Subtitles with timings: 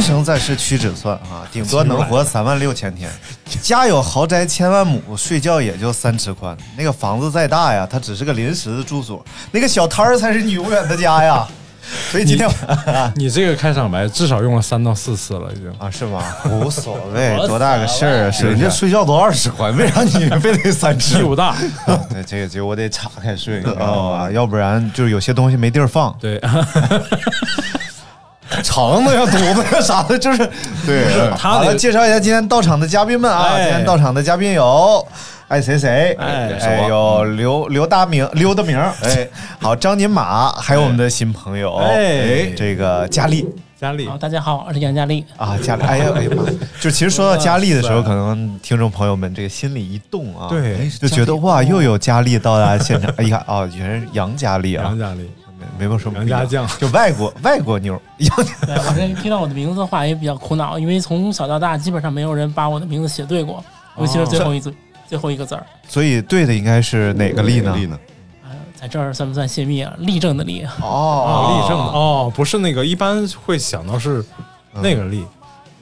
[0.00, 3.10] 人生在世屈指算啊，顶多能活 三万六千天。
[3.60, 6.56] 家有豪宅千万亩，睡觉也就三尺宽。
[6.74, 11.46] 那个房子再大呀，它只是个临时的住所；那个小摊儿才是你永远的家呀。
[12.10, 12.48] 所以今天
[13.16, 16.22] 你这个开场白至少用了三到四次了，已经啊，是吗？
[16.46, 18.32] 无所谓，多大个事儿啊！
[18.40, 21.18] 人家睡觉都二十宽，为啥你非得三尺？
[21.18, 21.54] 屁股大，
[22.10, 24.30] 对，这个就我得岔开睡，你知道吧？
[24.32, 26.16] 要不然就是有些东西没地儿放。
[26.18, 26.40] 对，
[28.70, 30.38] 肠子呀、肚子呀啥的，就是。
[30.86, 31.04] 对。
[31.36, 33.48] 他好了，介绍一下今天到场的嘉宾们啊！
[33.54, 33.64] 哎。
[33.64, 35.06] 今天到场的嘉宾有。
[35.48, 42.52] 爱谁谁，哎哎，有刘刘大明、 刘德明，哎，好，张金马，还有我们的新朋友，哎。
[42.56, 43.44] 这个佳丽。
[43.76, 44.06] 佳丽。
[44.06, 45.24] 好，大家好，我是杨佳丽。
[45.36, 46.44] 啊，佳丽，哎呀哎呀妈，
[46.80, 50.88] 就其实说到佳丽的时候，可能听众朋友们这个心里一动啊，对。
[51.00, 54.84] 就觉得哇，又有佳丽到达现场， 哎呀哦，原来是杨佳丽啊。
[54.84, 55.28] 杨，佳丽，
[55.78, 63.64] 没有什么杨家将就外国外国妞，杨 对我这听到我的名字的话也比较苦恼，因为从小到大基本上没有人把我的名字写对过，
[63.98, 64.74] 尤其是最后一字、
[65.06, 65.64] 最后一个字儿。
[65.88, 67.74] 所以对的应该是哪个丽呢？
[67.76, 67.98] 力呢？
[68.44, 69.92] 呃，在这儿算不算泄密啊？
[69.98, 70.64] 立正的立。
[70.80, 74.24] 哦，哦，立正的哦，不是那个，一般会想到是
[74.74, 75.24] 那个丽，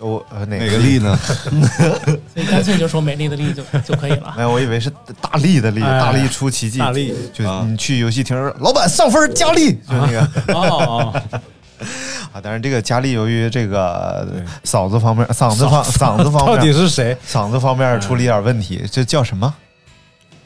[0.00, 1.18] 我呃哪哪个力呢？
[2.32, 4.32] 所以干脆就说美丽的丽就 就可以了。
[4.36, 10.20] 没有，我以为是大力的力，哎大力出奇迹，大力就你去游戏厅，老板上分加力，就那个
[10.54, 11.22] 哦哦，
[12.32, 12.40] 啊。
[12.42, 14.26] 但是这个佳丽由于这个
[14.64, 17.16] 嗓子方面、嗓子方、嗓子方到底面、是谁？
[17.26, 19.52] 嗓子方面出了一点问题，这叫什么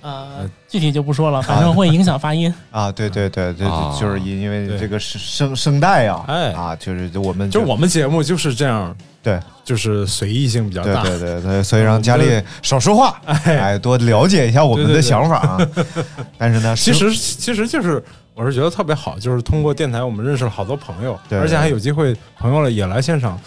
[0.02, 2.52] 呃，具体就不说了，反正会影响发音。
[2.70, 2.90] 啊？
[2.92, 11.02] 对对对，对啊就是因因为这个声声声带啊，哎啊，就是我们就是我们节目就是这样，对就是随意性比较大。
[11.04, 15.58] 对对对，所以让佳丽少说话，哎，多了解一下我们的对对对想法啊。
[16.36, 18.02] 但是呢，其实其实就是
[18.34, 23.38] 我是觉得特别好，就是通过电台我们认识了好多朋友，对而且还有机会朋友了也来现场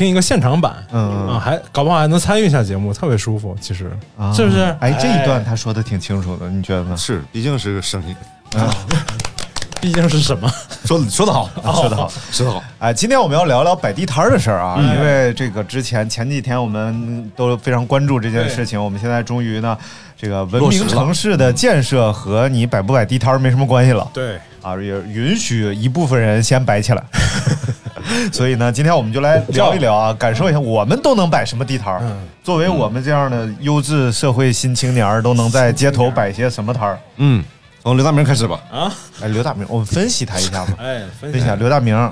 [0.00, 3.54] 听一个现场版，嗯啊，还搞不好还能参与一下节目，特别舒服。
[3.60, 4.74] 其实啊是不是？
[4.80, 6.96] 哎，这一段他说的挺清楚的，你觉得呢？
[6.96, 8.16] 是，毕竟是个声音。
[9.78, 10.50] 毕竟是什么？
[10.86, 11.50] 说说得好，
[11.82, 12.62] 说得好，说得好。
[12.78, 19.76] 哎，今天我们要聊聊摆地摊儿的事儿啊，因为这个之前前几天我们都非常关注这件事情，我们现在终于呢，
[20.16, 27.02] 这个文明城市的建设和你摆不摆地摊儿没什么关系了对，啊，也允许一部分人先摆起来。
[28.32, 32.00] 所以呢，今天我们就来聊一聊啊，感受一下我们都能摆什么地摊儿。
[32.02, 36.98] 嗯作为我们这样的优质社会新青年儿，都能在街头摆些什么摊儿？
[37.18, 37.44] 嗯，
[37.82, 38.58] 从刘大明开始吧。
[38.72, 40.72] 啊，哎，刘大明，我们分析他一下吧。
[40.80, 42.10] 哎，分析一下刘大明，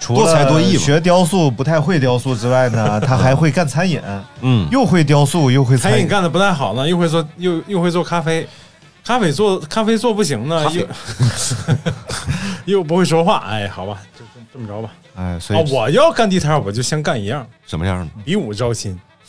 [0.00, 3.98] 除多才多艺学雕塑不太会雕塑之外呢， 他还会干餐饮，
[4.42, 5.96] 嗯，又会雕塑又会餐饮。
[5.98, 8.46] 餐饮干的不太好呢，又会做又又会做咖啡，
[9.04, 10.88] 咖啡做咖啡做不行呢，又
[12.78, 13.44] 又不会说话。
[13.48, 14.90] 哎，好吧，就这这么着吧。
[15.16, 18.10] 哎，所啊以，我要干地摊，我就先干一样，什么样呢？
[18.24, 18.98] 比武招亲，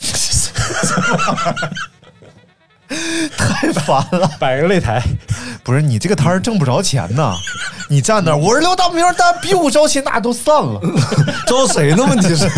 [3.36, 4.30] 太烦了。
[4.38, 5.02] 摆个擂台。
[5.62, 7.34] 不是你这个摊儿挣不着钱呐，
[7.90, 10.80] 你站那儿，我是刘大明，但比武招亲，那都散了，
[11.46, 12.04] 招谁呢？
[12.08, 12.48] 问题是，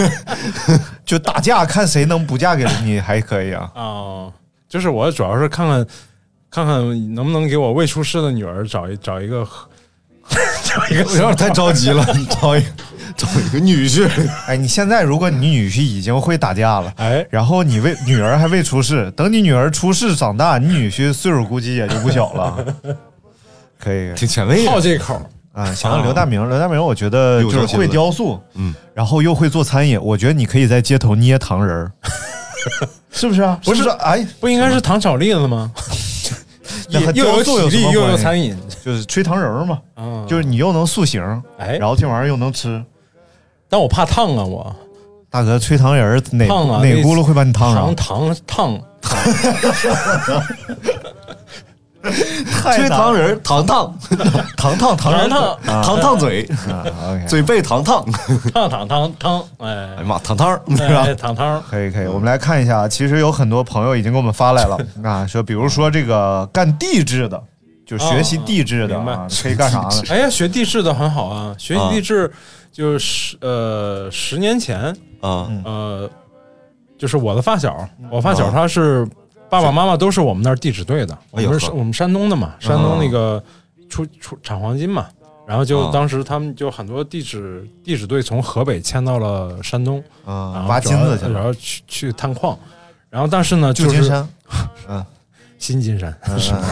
[1.06, 3.70] 就打架，看谁能不嫁给你还可以啊。
[3.74, 4.32] 哦，
[4.68, 5.86] 就是我主要是看看
[6.50, 9.47] 看看能不能给我未出世的女儿找一找一个
[10.65, 12.04] 找一个有点太着急了，
[12.41, 12.62] 找一
[13.16, 14.09] 找一个女婿。
[14.47, 22.65] 哎，你现在如果你女婿已经会打架了，哎然后你未女儿还未出世，等你女儿出世长大，你女婿岁数估计也就不小了。
[23.78, 24.66] 可以，挺前卫。
[24.66, 25.21] 好这口。
[25.53, 31.92] 啊，想要刘大明，刘大明，我觉得就是会雕塑，嗯，然后又会做餐饮，我觉得你可以在街头捏糖人儿，
[33.10, 33.59] 是不是啊？
[33.65, 35.72] 不是是哎，不应该是糖炒栗子吗？
[36.88, 41.22] 又有雕塑有体力又有餐饮， 就是吹糖人儿嘛，嗯，就是你又能塑形，
[41.58, 42.82] 哎然后这玩意儿又能吃。
[43.68, 44.74] 但我怕烫啊，我
[45.30, 47.96] 大哥，吹糖人儿哪烫啊，哪轱辘会把你烫糖上？
[47.96, 48.80] 糖烫，
[52.74, 53.92] 吹糖人 糖糖
[54.56, 58.04] 糖，糖烫糖糖烫糖嘴，啊嘴背糖糖。
[58.53, 59.72] 糖糖糖糖，哎。
[59.74, 61.04] 呀哎，妈，糖汤儿是吧？
[61.15, 61.16] 糖，？
[61.16, 67.42] 糖汤，可以可以，我们来看一下，其实有很多朋友已经给我们发来了 啊，说比如说这个干地质的，
[67.84, 69.00] 就是学习地质的
[69.42, 69.91] 可以干啥呢？
[70.10, 72.30] 哎呀，学地质的很好啊，学习地质
[72.71, 74.78] 就是呃十年前，
[75.21, 76.09] 啊，呃，
[76.97, 77.77] 就是我的发小，
[78.10, 78.34] 我发啊。
[78.34, 79.09] 小他是
[79.50, 83.42] 爸爸妈妈都是我们那儿地质队的，我们是我们山东的嘛，山东那个
[83.89, 85.06] 出出产黄金嘛，
[85.47, 85.91] 然后就啊。
[85.92, 92.59] 当时他们就很多地质地质队从河北迁到了山东，啊，挖金子去，然后去去探矿，
[93.09, 94.28] 然后但是呢，就是旧金山，
[95.59, 96.15] 新金山，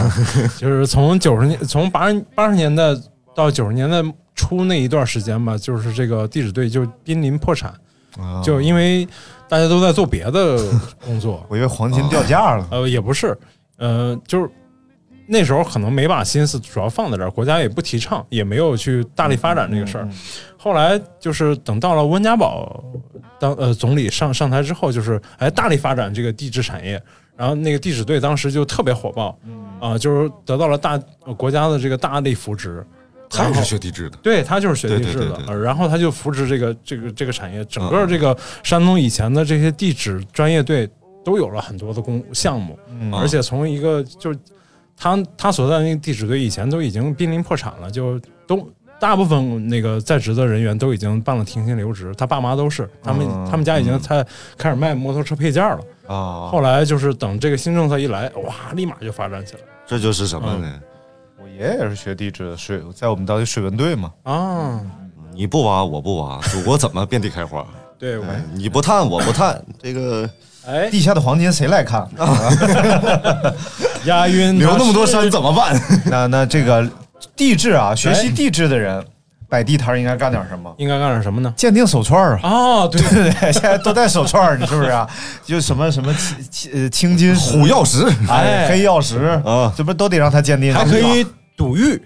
[0.57, 2.95] 就是从九十年从八十八十年代
[3.35, 4.03] 到九十年代
[4.35, 7.73] 初那一段时间吧，就是这个地质队就濒临破产，
[8.19, 8.41] 啊。
[8.43, 9.07] 就因为
[9.49, 10.57] 大家都在做别的
[11.05, 13.37] 工作， 我以为黄金掉价了，呃，也不是，
[13.77, 14.49] 呃，就是
[15.25, 20.07] 那时候可能没把心思主要放在这儿，国家也不提倡，也没有去大力发展这个事儿。
[20.57, 22.83] 后来就是等到了温家宝
[23.39, 27.01] 当呃总理上上台之后，就是哎大力发展这个地质产业，
[27.35, 29.37] 然后那个地质队当时就特别火爆，
[29.79, 32.85] 啊、就是得到了大、呃国家的这个大力扶植。
[33.29, 34.17] 他也是学地质的。
[34.17, 40.89] 对他就是学地质的对对对，对呃然后他就扶持这个这个这个产业，整个这个山东以前的这些地质专业队
[41.23, 44.39] 都有了很多的工项目，嗯而且从一个就是
[44.95, 48.67] 他他所在的那个地质队以前都已经濒临破产了，就都
[48.99, 54.25] 大部分那个在职的人员都已经办了停薪留职，他爸妈都是，他们、嗯他们家已经在
[54.57, 55.79] 开始卖摩托车配件了。
[56.07, 60.81] 啊，后来就是等这个新政策一来，哇，立马就发展起来这就是什么呢？
[60.81, 60.96] 我
[61.57, 64.79] 爷爷也是学地质的，水在我们当地水文队嘛，啊！
[65.33, 67.65] 你不挖，我不挖，祖国怎么遍地开花？
[67.97, 70.29] 对，我哎，你不探，我不探，这个
[70.67, 72.07] 哎，地下的黄金谁来看？
[74.05, 75.79] 押韵留那么多山怎么办？
[76.05, 76.87] 那那这个
[77.35, 79.03] 地质啊，学习地质的人
[79.49, 80.71] 摆地摊儿应该干点什么？
[80.77, 81.51] 应该干点什么呢？
[81.57, 82.49] 鉴定手串儿啊。
[82.49, 85.09] 哦，对对对对，现在都戴手串儿，你是不是啊？
[85.43, 90.73] 就什么什么青青呃青金石虎钥匙哎，哎黑曜石啊这不都得让他鉴定？
[90.73, 91.25] 还可以
[91.57, 92.01] 赌玉，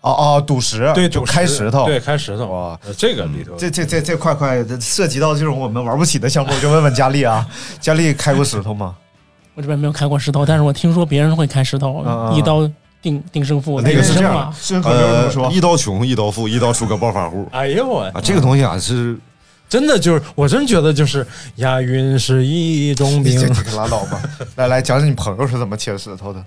[0.00, 1.84] 哦哦，赌石，对，就赌开石头。
[1.84, 2.46] 对，开石头。
[2.46, 7.46] 哇，呃这个里头，这这这这块块涉及到这种我们玩不起的项目，我就问问佳丽啊，
[7.80, 8.96] 佳丽开过石头吗？
[9.54, 12.68] 我这边没有开过石头，但是我听说别人会开石头，一刀
[13.02, 13.80] 定定胜负。
[13.80, 14.54] 那个是这样
[14.84, 18.20] 呃说，一刀穷，一刀富，一刀出个暴发户 哎呦我啊！
[18.22, 19.18] 这个东西啊是
[19.68, 21.26] 真的就是，我真觉得就是
[21.56, 24.22] 押韵是一种病你拉倒吧。
[24.56, 26.42] 来来，讲讲你朋友是怎么切石头的？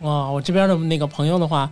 [0.00, 1.70] 哇，我这边的那个朋友的话，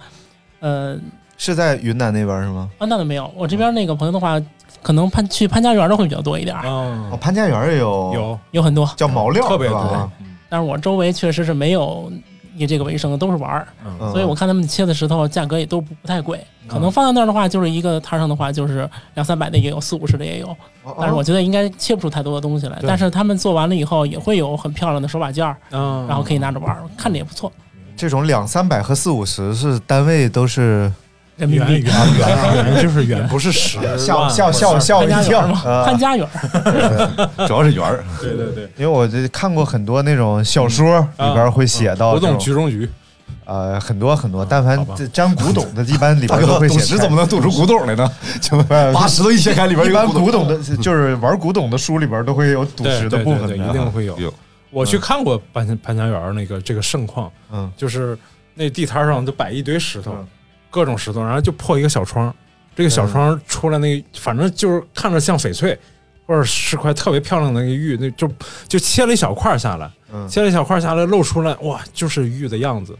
[0.60, 0.96] 呃，
[1.36, 2.70] 是在云南那边是吗？
[2.78, 3.30] 啊，那倒没有。
[3.36, 4.40] 我这边那个朋友的话，
[4.82, 8.88] 可能潘去潘家园的会比较多一点儿，哦，嗯，潘家园也有有有很多。
[8.96, 10.10] 叫毛料，特别多
[10.48, 12.12] 但是我周围确实是没有
[12.56, 16.38] 以这个为生的，都是玩儿，嗯所以我看他们切的石头价格也都不不太贵。
[16.68, 20.46] 可能放在那儿的话，就是一个摊上的话，就是两三百的也有，四五十的也有。
[20.84, 22.78] 哦但是我觉得应该切不出太多的东西来。
[22.78, 27.50] 对但是他们做完了以后，也会有很漂亮的手把件儿，嗯，然后可以拿着玩儿，看着也不错。
[27.96, 30.90] 这种两三百和四五十是单位都是
[31.36, 31.74] 人民币。
[31.74, 37.46] 圆圆圆圆就是圆，不是十吓万吓吓我吓我一跳潘家园嘛，家园儿。
[37.46, 42.88] 主要是圆儿， 对对对，因为我这看过很多那种小说里边会写到古董局中局，
[43.44, 44.78] 呃很多很多，但凡
[45.12, 48.10] 沾古董的，一般里边都会写 赌石怎么能赌出古董来呢？
[48.40, 54.16] 就把石头一切开，里边一般有古董的，就是玩古董的书里边都会有赌对石的部分的一定会有。
[54.72, 57.70] 有我去看过潘潘家园那个这个盛况，嗯。
[57.76, 58.18] 就是
[58.54, 60.26] 那地摊上都摆一堆石头嗯，
[60.70, 62.34] 各种石头，然后就破一个小窗，
[62.74, 65.78] 这个小窗出来那反正就是看着像翡翠，
[66.26, 68.30] 或者是块特别漂亮的那个玉，那就
[68.66, 70.26] 就切了一小块下来，嗯。
[70.28, 72.96] 切了一小块下来露出来，哇，就是玉的样子，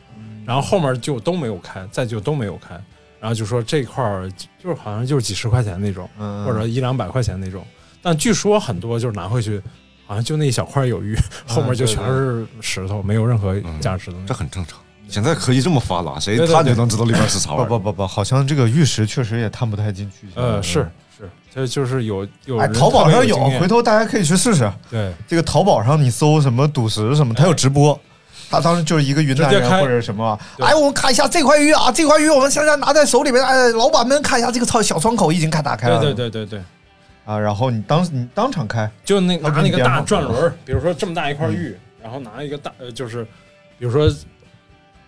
[0.47, 2.75] 然后后面就都没有开，再就都没有开，
[3.21, 4.31] 然后就说这块儿
[4.63, 6.45] 就是好像就是几十块钱那种，嗯。
[6.45, 7.65] 或者一两百块钱那种，
[8.01, 9.61] 但据说很多就是拿回去。
[10.07, 11.17] 好像就那一小块有鱼，
[11.47, 14.27] 后面就全是石头，没有任何价值的东西。
[14.27, 14.79] 这很正常。
[15.09, 17.67] 现在科技这么发达，谁探就能知道里边是啥玩意儿。
[17.67, 20.27] 不不不不，好像这个玉石确实也探不太进去。
[20.35, 24.71] 呃，是是，这就是有有哎，淘宝上有回头大家可以去试试。
[24.91, 27.99] 对这个淘宝上你搜什么赌石什么，它有直播。
[28.51, 36.63] 他当时就是一个云南人或者什么，对哎，我们看一下这块玉啊，这块玉我们现在拿在手里面，哎，老板们看一下这个小小窗口已经开打开了，对对对对对，
[37.25, 43.25] 啊，然后你当你当场开，就那拿那个大转轮儿，比如说这么大一块玉，然后拿一个大呃，就是
[43.79, 44.11] 比如说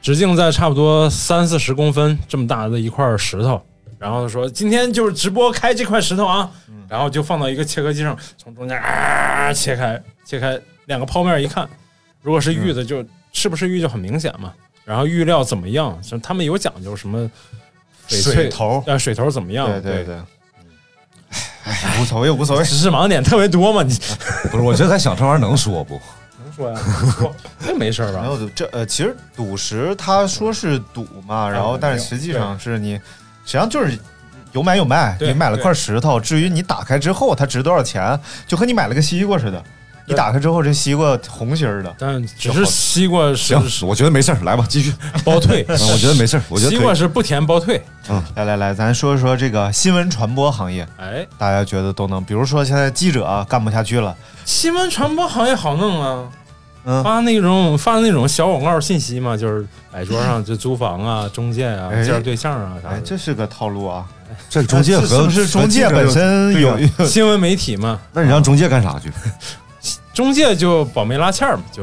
[0.00, 3.60] 直径在差不多三四十公分这么大的一块石头，
[3.98, 6.50] 然后说今天就是直播开这块石头啊，
[6.88, 11.68] 然后就放到一个切割机上，从中间啊切开，切开两个剖面一看，
[12.22, 14.52] 如果是玉的就是不是玉就很明显嘛。
[14.84, 15.98] 然后玉料怎么样？
[16.02, 17.18] 像他们有讲究什么
[18.06, 19.66] 翡翠水头呃，水头怎么样？
[19.66, 20.16] 对对对对，
[21.64, 23.94] 哎，无所谓无所谓，知识盲点特别多嘛，你
[24.50, 26.00] 不是，我觉得他想这玩意儿能说不？
[26.44, 26.80] 能说呀？
[27.18, 27.34] 说
[27.66, 28.20] 那没事儿吧？
[28.20, 32.94] 没有这呃，其实赌石他说是赌嘛，然后但是实际上是你，
[33.44, 33.98] 实际上就是
[34.52, 35.16] 有买有卖。
[35.20, 39.62] 你买了块石头，至于你打开之后它值多少钱，就和你买了个西瓜似的。
[40.06, 44.92] 你打开之后，这西瓜红心儿的，但只是西瓜是行，我觉得没事儿，来吧，继续。
[45.24, 47.82] 包退， 嗯我觉得没事儿，我觉得西瓜是不甜包退。
[48.10, 56.28] 嗯来来来，咱说一说这个新闻传播行业，哎，大家觉得都能，比如说现在记者啊干不下去了，新闻传播行业好弄啊，
[56.84, 63.00] 嗯，发那种发那种小广告信息嘛，就是摆桌上就租房啊、中介啊、哎介绍对象啊啥哎，的。
[63.00, 64.04] 这是个套路啊。
[64.50, 69.10] 这中介和是是不是中介本身有新闻媒体嘛，那你让中介干啥去？
[70.14, 71.82] 中介就保媒拉纤儿嘛，就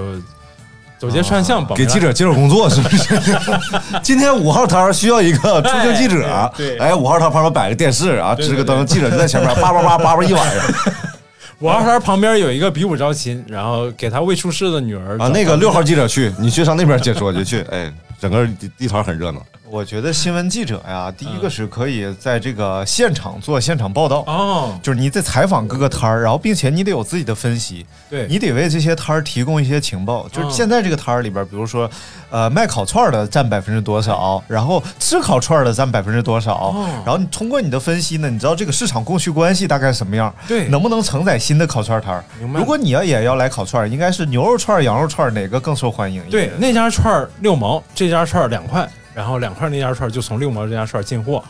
[0.98, 3.22] 走街串巷给记者介绍工作是不是？
[4.02, 10.66] 今天五号摊儿需要一个出镜记者哎，对对哎，五号摊旁边摆个电视啊，支个灯，记者就在前面叭叭叭叭叭一晚上
[11.60, 15.28] 五号摊旁边有一个比武招亲，然后给他未出世的女儿啊。
[15.28, 19.42] 那个六号记者去，你去上那边解说就去，哎，整个地地摊很热闹。
[19.72, 30.28] 我觉得新闻记者呀，第一个是可以在这个现场做现场报道，哦，就是你在采访各个摊儿，然后并且你得有自己的分析，对，你得为这些摊儿提供一些情报。
[30.28, 31.90] 就是现在这个摊儿里边，比如说，
[32.30, 36.76] 呃，卖烤串儿的占百分之多少，然后吃烤串儿的占百分之多少，
[37.06, 40.68] 然后你通过你的分析呢，你知道这个市场供需关系大概什么样，对。
[40.68, 42.02] 能不能承载新的烤串儿。
[42.02, 42.24] 摊儿？
[42.54, 46.22] 如果你要也要来烤串儿，应该是牛肉串儿、羊肉串儿哪个更受欢迎？
[46.30, 51.44] 对，那家串儿六毛，这家串儿两块，然后两块那家串就从六毛这家串进货，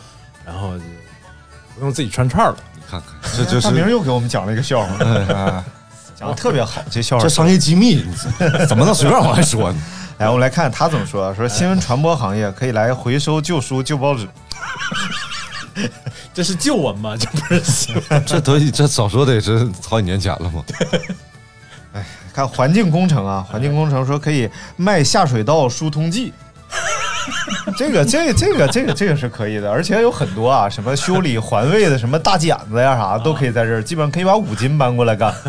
[0.46, 0.84] 然后就
[1.76, 2.58] 不用自己串串了。
[2.76, 5.64] 你看看，这就 大明是又给我们讲了一个笑话， 啊，
[6.16, 8.04] 讲的特别好，这笑话这商业机密，
[8.68, 9.82] 怎么能随便往外说呢？
[10.18, 11.34] 来，我们来看他怎么说。
[11.34, 14.28] 说新闻传播行业可以来回收旧书、旧报纸。
[16.34, 17.16] 这是旧闻吗？
[17.18, 18.26] 这不是新闻。
[18.26, 20.64] 这都这早说得是好几年前了嘛。
[22.34, 26.32] 看环境工程啊，环境工程说可以卖下水道疏通剂。
[27.78, 35.34] 这个这个这个这个这个是可以的，而且有很多啊，什么修理环卫的，什么大剪子呀啥，都可以在这儿，基本上可以把五金搬过来干。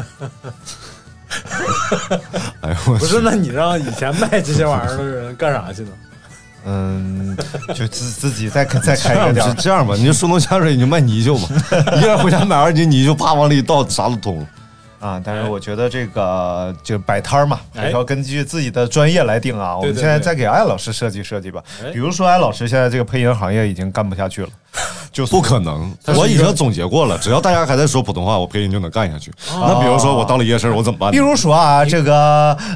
[2.60, 5.90] 哎呦，我不是，那你让以前卖这些玩意儿的人干啥去呢？
[6.64, 7.36] 嗯，
[7.74, 9.54] 就自自己再再开这样吧，个店儿。
[9.54, 11.48] 这样吧，你就疏通下水，你就卖泥鳅吧，
[11.96, 14.46] 一个人回家买二斤泥鳅，啪往里一倒，啥都通了。
[15.02, 19.76] 啊，但是我觉得这个就摆摊儿嘛，哎还是要根据自己的专业来定啊。
[19.76, 21.90] 我们现在再给艾老师设计设计吧哎。
[21.90, 24.48] 比如说，艾老师现在这个配音行业已经干不下去了，
[25.10, 29.32] 就不可能，我已经总结过了，只要大家还在说普通话，我配音就能干下去。
[29.50, 31.10] 那比如说我到了夜市，我怎么办？
[31.10, 32.16] 比如说啊，这个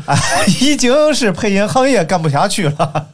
[0.05, 0.19] 啊，
[0.61, 3.07] 已经是配音行业干不下去了。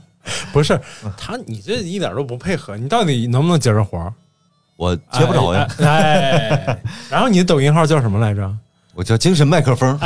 [0.52, 0.81] 不是
[1.19, 4.12] 他，你这一点都不配合，你到底能不能接着活儿？
[4.76, 5.87] 我接不着呀，哎。
[6.66, 6.78] 哎，
[7.11, 8.50] 然后你的抖音号叫什么来着？
[8.94, 9.99] 我叫精神麦克风，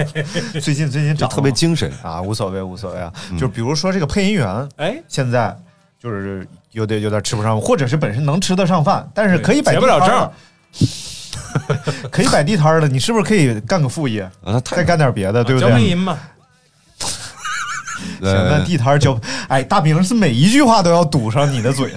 [0.62, 1.92] 最近最近就涨特别精神。
[2.02, 3.12] 啊，无所谓无所谓啊。
[3.38, 5.54] 就比如说这个配音员，哎，现在
[6.02, 10.32] 就是有点有点吃不上，或者是本身能吃得上饭，但是可以摆不了地摊儿账，
[12.10, 14.28] 可以摆地摊儿的， 你是不是可以干个副业，
[14.64, 15.82] 再干点别的，对不对？
[15.82, 16.18] 音嘛。
[18.20, 21.92] 行，那呃地摊儿教，哎，大明是每一句话都要堵上你的嘴。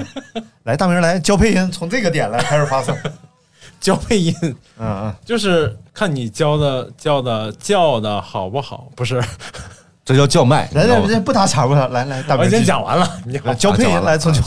[0.63, 2.93] 来，大明来教配音，从这个点来开始发送。
[3.83, 9.21] 教配音嗯嗯，就是看你教的教的教的好不好，不是？
[10.05, 10.69] 这叫叫卖。
[10.73, 14.41] 来来不打岔不打，来来，大明我已经讲完了，你好，教配音来从教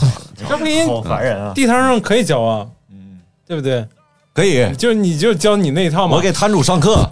[0.49, 1.53] 教配音好烦人啊！
[1.53, 3.87] 地摊上可以教啊，嗯，对不对？
[4.33, 6.15] 可以，就你就教你那一套嘛。
[6.15, 7.07] 我给摊主上课。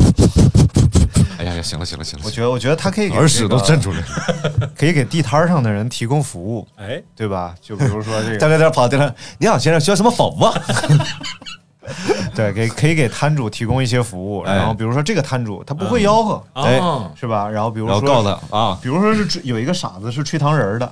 [1.38, 4.70] 哎呀呀，行了行了行了，我觉得我觉得他可以给耳屎都震出，来了。
[4.76, 7.54] 可以给地摊上的人提供服务，哎，对吧？
[7.62, 10.54] 就比如说这在个， 这点跑到地上，你好，先生需要什么服务啊？
[12.36, 14.42] 对，给可以给摊主提供一些服务。
[14.42, 17.50] 哎然后比如说这个摊主他不会吆喝，哎哦，是吧？
[17.50, 20.92] 然后比如说告诉他啊，比如说是有一个傻子是吹糖人儿的，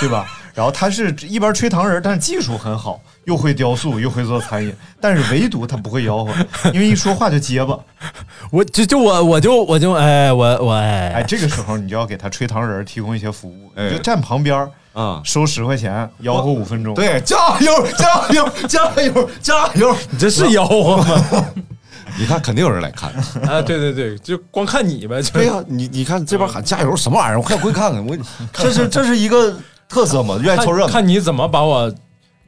[0.00, 0.26] 对吧？
[0.54, 7.76] 然后他是一边吹糖人儿，但是技术很好，又会雕塑，又会做餐饮，但是唯独他不会吆喝，因为一说话就结巴。
[8.52, 16.94] 我就就我我就我就哎我我哎，哎这个时候你就要给他吹糖人儿提供一些服务，哎你就站旁边儿啊，收十块钱，吆喝五分钟。
[16.94, 19.94] 对，加油 加油加油加油！
[20.10, 21.46] 你这是吆喝吗？
[22.16, 23.10] 你看，肯定有人来看。
[23.46, 27.38] 啊，对对对，就光看你呗，就对呀、你你看这边喊加油什么玩意儿？
[27.38, 28.06] 我快过去看看。
[28.06, 28.16] 我
[28.54, 29.54] 这是这是一个
[29.88, 30.92] 特色嘛，愿意凑热看闹。
[30.92, 31.92] 看你怎么把我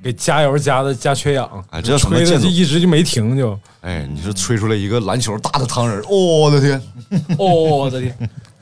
[0.00, 3.58] 给加油加的加缺氧，哎这吹的就一直就没停就。
[3.80, 6.80] 哎，你是吹出来一个篮球大的糖人儿，哦我的天，
[7.36, 8.16] 哦，我的天，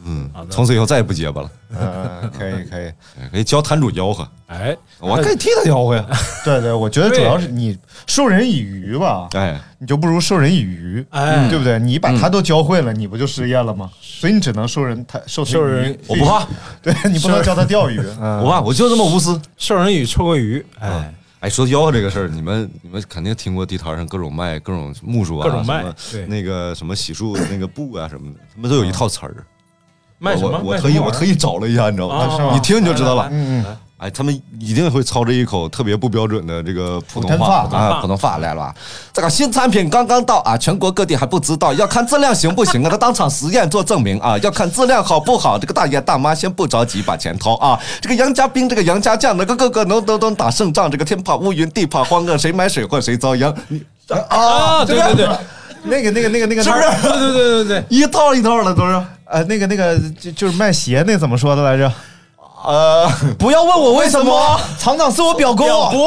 [0.06, 2.92] 嗯，从此以后再也不结巴了，嗯，可以可以，
[3.32, 6.04] 可以教摊主吆喝，哎，我可以替他吆喝呀。
[6.44, 11.48] 对对，我觉得主要是你 授人以鱼吧，哎，你就不如授人以渔，哎。
[11.48, 11.78] 对不对？
[11.78, 13.90] 你把他都教会了，你不就失业了吗？
[14.00, 16.46] 所以你只能授人他授他授人鱼我不怕，
[16.82, 18.42] 对你不能教他钓鱼，嗯。
[18.42, 19.40] 我怕，我就这么无私。
[19.56, 26.26] 授人以鱼，臭鳜鱼，哎，哎，说吆喝这个事儿，你们你们肯定听过地摊上各种卖各种木梳啊，各种卖什么对。
[26.26, 29.34] 那个什么洗漱那个布啊什么的，他们都有一套词儿。
[30.24, 30.50] 卖什么？
[30.50, 32.50] 我我卖什么玩意儿特意我特意找了一下，你知道吗吗？
[32.54, 33.28] 你听你就知道了。
[33.30, 38.74] 嗯嗯，哎，他们一定会操着一口特别不标准的这个普通话话啊，普通话来了吧？
[39.12, 42.90] 这个新产品刚刚到啊，全国各地还不知道，要看质量行不行啊？
[42.90, 45.58] 他当场实验做证明啊，要看质量好不好。
[45.58, 47.78] 这个大爷大妈先不着急把钱掏啊。
[48.00, 53.54] 这个杨家兵，这个杨家将，那个个个能都能打胜仗，这个天怕乌云地怕荒啊，谁买水货谁遭殃。
[53.68, 53.82] 你
[54.28, 54.84] 啊？
[54.84, 55.28] 对对对，
[55.84, 59.02] 那个那个那个那个是不是对对对对对，一套一套的都是。
[59.26, 61.90] 呃，那个那个就就是卖鞋那怎么说的来着？
[62.64, 63.06] 呃，
[63.38, 64.58] 不要问我为什么。
[64.78, 65.98] 厂长是我表哥，表哥，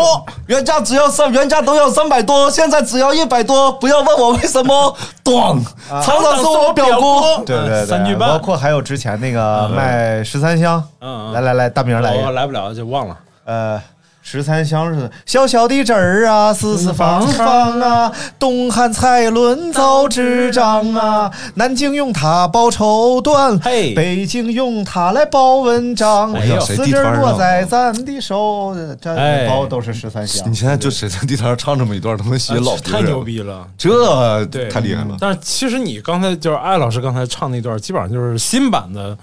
[0.47, 4.95] 原价只要三，原价都要三百多，现在只要一百多，不要问我为什么。
[5.23, 7.43] 咣，厂长是我表哥。
[7.45, 13.17] 对对对，三句半包括还有之前那个卖十三香，嗯嗯来来来，大明来一我个，来不了就忘了。
[13.45, 13.81] 呃。
[14.29, 30.53] 十三香是小小的枝儿啊，四四方方啊，东汉蔡伦造纸张啊，南京用它包绸缎，嘿北京用它来包文章，哎呦四枝儿落在咱的手，这哎包都是十三香你。
[30.53, 33.65] 现在就谁在地摊上唱这么一段，他们写老逼太牛，逼了。
[33.77, 35.15] 这对太厉害了。
[35.21, 39.17] 但是其实你刚才就是艾老师刚才唱那段，基本上就是新版的，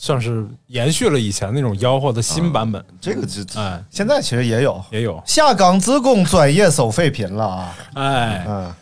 [0.00, 2.82] 算是延续了以前那种吆喝的新版本。
[3.00, 4.80] 这个这哎，现在其实也有。
[4.92, 7.44] 也有，下岗职工专业收废品了。
[7.44, 8.72] 啊，哎，嗯，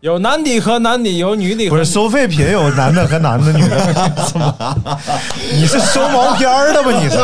[0.00, 4.76] 有男的和男的，有女的和不是收废品有男的和男的，女的？
[5.52, 6.90] 你是收毛片儿的吧？
[6.92, 7.16] 你是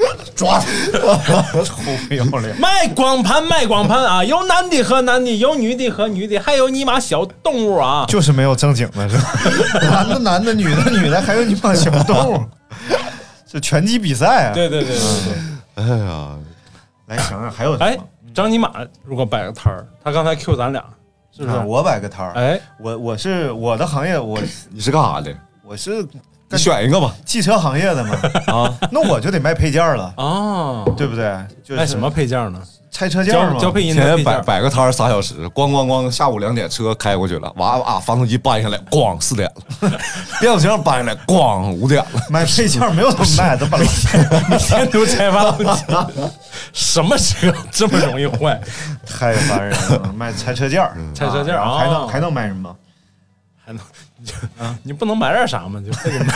[0.34, 1.74] 抓他， 臭
[2.08, 2.58] 不要脸！
[2.58, 8.04] 卖光盘卖光盘啊， 有男的和男的，有女的和女的，还有你妈小动物啊。
[8.08, 9.22] 就是没有正经的，是吧？
[9.90, 12.42] 男的男的，女的女的，还有你妈小动物，
[13.46, 14.54] 这拳击比赛啊！
[14.54, 15.84] 对对对对对。
[15.84, 16.36] 哎呀，
[17.06, 18.72] 来想想还有什哎么？，张尼玛
[19.04, 20.82] 如果摆个摊儿，他刚才 Q 咱俩，
[21.36, 21.56] 是不是？
[21.56, 25.34] 啊我摆个摊儿，哎，我我是我的行业，我你是干啥的？
[25.62, 26.04] 我是
[26.50, 27.14] 你选一个吧。
[27.24, 28.16] 汽车行业的嘛，
[28.52, 31.24] 啊，那我就得卖配件了，啊，对不对？
[31.62, 32.60] 就是卖什么配件呢？
[32.92, 34.24] 拆车件儿嘛，交交配音天天的配件。
[34.24, 39.48] 摆摆个摊儿仨小时，咣咣咣，下午两点车开过去了，哇哇，发动机搬下来，咣四点
[39.80, 39.90] 了，
[40.40, 42.20] 变速箱搬下来，咣五点了。
[42.28, 43.84] 卖配件没有怎么卖，都把老
[44.50, 45.84] 每天都拆发动机，
[46.72, 48.60] 什么车这么容易坏？
[49.06, 52.74] 太烦人了，卖拆车件儿，拆车件儿啊还能哦还能卖什么？
[53.70, 55.80] 还能你不能买点啥吗？
[55.80, 55.90] 就
[56.24, 56.34] 买，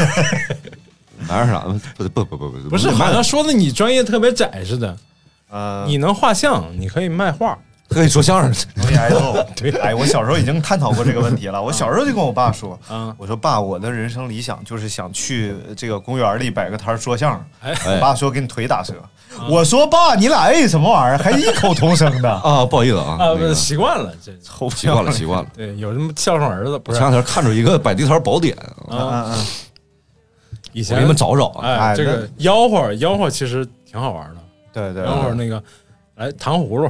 [1.28, 1.60] 买点啥？
[1.96, 4.96] 不不不不不不是好像说的你专业特别窄似的。
[5.50, 7.58] 呃，你能画像，你可以卖画。
[7.94, 8.68] 可以说相声。
[8.74, 9.34] 容易挨揍。
[9.56, 11.62] 对哎，我小时候已经探讨过这个问题了。
[11.62, 17.44] 我小时候就跟我爸说，嗯我说爸，我的人生理想就是想去这个公园里摆个摊说相声。
[17.62, 18.94] 哎我爸说给你腿打折。
[19.48, 25.48] 我说爸，你俩哎什么玩意儿，还异口同声的，啊，不好意思啊，啊，不是习惯了，这臭习惯了，习惯了。
[25.56, 27.08] 对有什么孝顺儿子不是前？
[27.08, 28.56] 两天看着一个摆地摊宝典，
[28.88, 29.46] 啊嗯嗯，
[30.72, 31.66] 以前我给你们找找啊。
[31.66, 34.40] 哎，哎这个吆喝吆喝其实挺好玩的。
[34.72, 35.60] 对对，吆喝那个，
[36.14, 36.88] 来糖葫芦，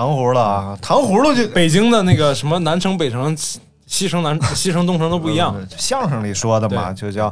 [0.00, 5.54] 糖葫芦啊，糖葫芦就北京的那个什么南城、北城、西西城、南西城、东城都不一样。
[5.54, 7.30] 嗯相声里说的嘛，就叫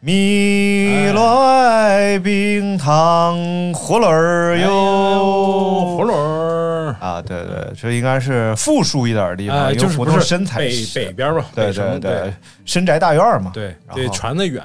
[0.00, 3.34] 米来冰糖
[3.72, 5.96] 葫芦儿哟。
[5.96, 11.46] 葫芦儿，啊，对对，这应该是富庶一点的地方，哎，有就是不是身材北北边吧？
[11.54, 12.34] 对对对，
[12.66, 13.50] 深宅大院儿嘛。
[13.54, 14.62] 对对，传的远。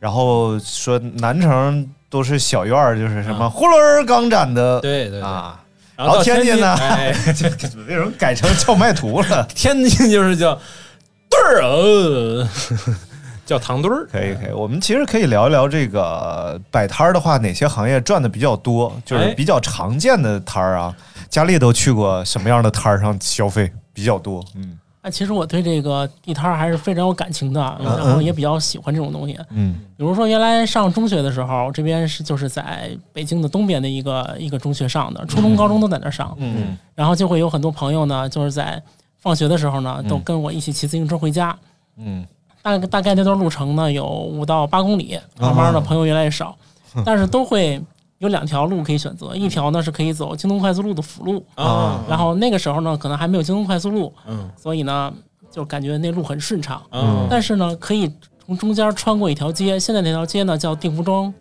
[0.00, 5.22] 然后说南城都是小院儿，就是什么葫芦儿刚展的，对对对。
[5.22, 5.60] 啊，
[5.96, 6.76] 然后到天津呢
[7.86, 9.46] 为什么改成叫卖图了？
[9.54, 10.54] 天津就是叫
[11.30, 12.48] 对儿呃，
[13.46, 14.06] 叫糖墩儿。
[14.10, 20.94] 可以可以，我们其实可以聊一聊这个摆摊儿的话，哪些行业赚的比较多，就是哎比较常见的摊儿啊。
[21.28, 24.44] 佳丽都去过什么样的摊儿上消费比较多？
[24.54, 29.38] 嗯啊，其实我对这个地摊儿还是非常有感情的，然后也比较喜欢这种东西。
[29.50, 36.34] 嗯比如说，原来上中学的时候，这边是就是在北京的东边的一个一个中学上的，初中、高中都在那儿上。
[36.38, 38.82] 嗯然后就会有很多朋友呢，就是在
[39.18, 41.54] 放学的时候呢，都跟我一起骑自行车回家。
[41.98, 42.26] 嗯
[42.62, 46.56] 大概大概那段路程呢，有五到八公里，慢慢的朋友越来越少，
[47.04, 47.78] 但是都会
[48.18, 54.50] 有两条路可以选择，一条呢是可以走京东快速路的辅路，啊，然后那个时候呢可能还没有京东快速路，嗯。
[54.56, 55.12] 所以呢
[55.50, 56.82] 就感觉那路很顺畅。
[56.90, 57.26] 嗯。
[57.28, 58.10] 但是呢，可以
[58.46, 61.32] 从中间穿过一条街，现在那条街呢叫定福庄，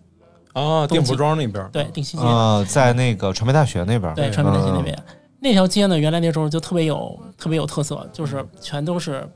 [0.53, 4.83] 啊，定福庄那边，对，定西街，啊，在那个传媒大学那边，对，传媒大学那嗯。
[4.83, 5.03] 边。
[5.39, 9.29] 那条街呢，原来那时候就特别有特别有特色，就是全都是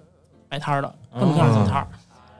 [0.47, 1.87] 摆摊儿的，各种各样的小摊儿。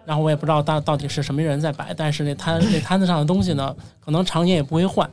[0.07, 5.07] 然后我也不知道到到底是什么人在摆，但是那摊 那摊子上的东西呢，可能常年也不会换。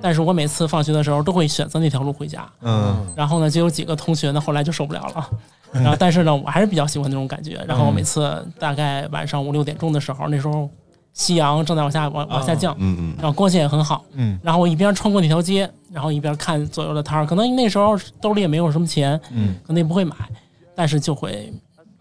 [0.00, 2.48] 但是我每次放学的时候都会选择那条路回家。
[2.62, 5.28] 嗯然后呢，就有几个同学呢，后来就受不了了。
[5.72, 7.60] 然后，但是呢，我还是比较喜欢那种感觉。
[7.66, 10.70] 然后我每次大概晚上五六点钟的时候，那时候
[11.12, 14.04] 夕阳正在往下往往下降，嗯嗯，然后光线也很好。
[14.12, 17.26] 嗯然后我一边穿过那条街，然后一边看左右的摊儿。
[17.26, 20.14] 可能那时候兜里也没有什么钱，嗯可能也不会买，
[20.74, 21.52] 但是就会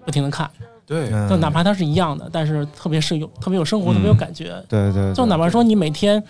[0.05, 0.49] 不停的看。
[0.85, 4.53] 对，嗯就哪怕它是一样的，但是特别是有特别有生活，特别有感觉。
[4.69, 6.21] 对对，就哪怕说你每天，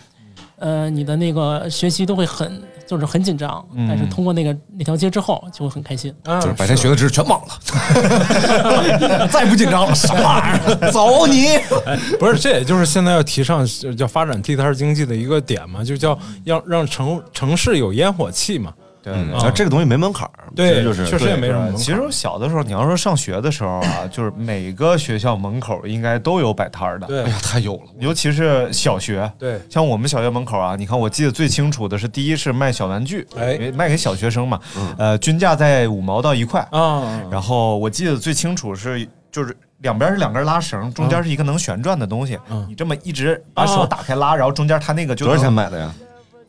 [0.58, 6.14] 呃，你的那个学习都会很就是很紧张，嗯但是通过那个那条街之后就会很开心。
[6.24, 10.50] 啊就是白天学的知识全忘了， 再不紧张了，什么玩意
[10.82, 10.92] 儿？
[10.92, 11.48] 走你！
[11.86, 13.66] 哎，不是，这也就是现在要提倡
[13.98, 18.74] 叫发展地摊经济的一个点嘛，就叫要让城城市有烟火气嘛。
[19.14, 21.78] 对这个东西没门槛儿，对，就是确实也没什么门槛。
[21.78, 29.32] 其实我小的时候，你要说上学的时候啊，就是每个学校门口应该都有摆摊儿的，对哎呀，太有了，尤其是小学。
[29.38, 34.60] 对，像我们小学门口啊，你看我记得最清楚的是，第一是卖小玩具，哎因为卖给小学生嘛，
[34.98, 36.66] 呃，均价在五毛到一块。
[36.72, 45.94] 啊，然后我记得最清楚是，就是两边是两根拉绳，中间是一个能旋转的东西，嗯你这么一直把手打开拉，然后中间它那个就多少钱买的呀？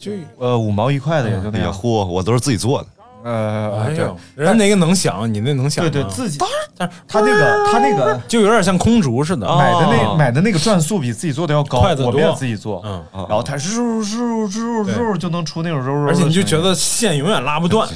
[0.07, 1.73] 就呃，五毛一块的也就那样。
[1.73, 2.88] 嚯，我都是自己做的。
[3.25, 5.85] 呃，对哎呦，人家那个能响，你那能响？
[5.85, 6.38] 对对，自己，
[6.77, 9.49] 但是他那个他那个就有点像空竹似的。
[9.57, 17.88] 买的那哦买的那个转速比自己做的要高，我们也多自己做，嗯，然后它嗖嗖嗖嗖就能出那种嗖嗖，而且你就觉得线永远拉不断。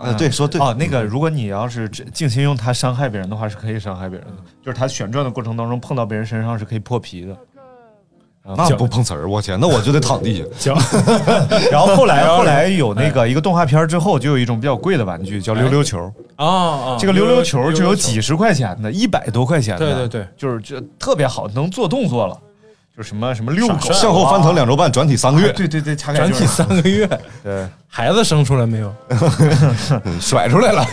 [0.00, 7.36] 呃，对，说对哦，那个如果你要是尽心用它伤害别人的话，是可以伤害别人的，就是它旋转的过程当中碰到别人身上是可以破皮的。
[8.46, 10.44] 那不碰瓷儿，我天，那我就得躺地下。
[10.74, 10.74] 行，
[11.72, 16.12] 然后后来后来有那个一个动画片之后，就有一种比较贵的玩具叫溜溜球。
[16.36, 22.36] 啊啊，这个溜溜球就有几十，块钱的，一百多块钱的，对对对，就是这特别好，能做动作了，
[22.94, 27.06] 就是什么什么遛狗，向后翻腾两周半，转体三个月，哎对对对，转体三个月，
[27.42, 27.66] 对。
[27.96, 28.92] 孩子生出来没有？
[30.04, 30.84] 嗯 甩出来了。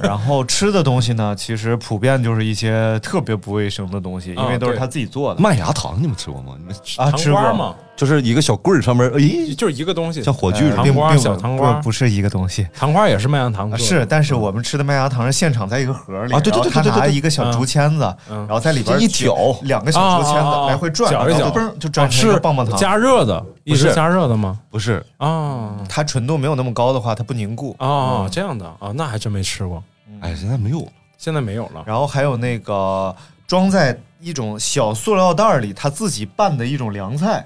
[0.00, 6.52] 然后吃的东西呢，其实普遍就是一些特别不卫生的东西，因为都是他自己做的麦芽糖你们吃过吗？
[6.56, 12.64] 你们啊，糖吃过瓜嘛，就是一个小棍儿上面，哎，就是一个东西，像火炬似的糖瓜并并不小糖瓜不不是一个东西。
[12.72, 22.78] 糖瓜也是麦芽糖啊，是，但是我们吃的麦芽糖是现场在一个盒里，啊对对对然后他对对对对拿一个小竹签子，嗯然后在里边一挑两个小竹签子来回转，搅一搅嘣就转成棒棒糖。
[22.78, 24.56] 加热的，一直不是加热的吗？
[24.70, 27.74] 不是，啊它纯度没有那么高的话，它不凝固。
[27.78, 29.82] 哦，这样的啊，那还真没吃过，
[30.20, 30.92] 哎，现在没有了。
[31.16, 31.82] 现在没有了。
[31.86, 37.42] 然后还有那个装在一种小塑料袋里，他自己拌的一种凉菜，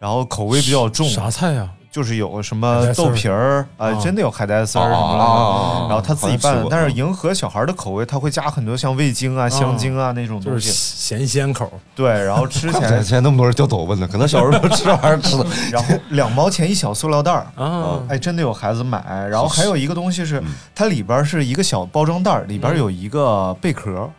[0.00, 1.72] 然后口味比较重，啥菜呀？
[1.96, 3.94] 就是有什么豆皮儿啊，啊。
[4.02, 11.72] 真的有海带丝儿什么啊的，然后他自己拌但是迎合小孩的口味，他会加很多像味精啊、香精啊那种东西，咸鲜口。
[11.94, 15.46] 对，然后吃起来现在那么多人掉头发呢，可能小时候吃这玩意儿吃的。
[15.72, 17.46] 然后两毛钱一小塑料袋儿。
[17.56, 20.42] 啊，哎，真的有孩子买，然后还有一个东西是，
[20.74, 24.10] 它里边是一个小包装袋儿，里边有一个贝壳，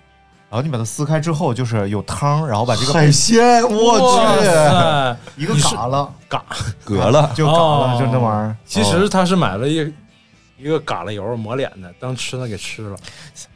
[0.50, 6.42] 然后你把它撕开之后，就是有汤，然后把这个海鲜，我去，一个嘎了，嘎，
[6.86, 7.32] 嗝了。
[7.36, 8.56] 就嘎了，哦就那玩意儿。
[8.66, 9.94] 其实他是买了一
[10.58, 12.96] 一个嘎了油抹脸的，当吃的给吃了，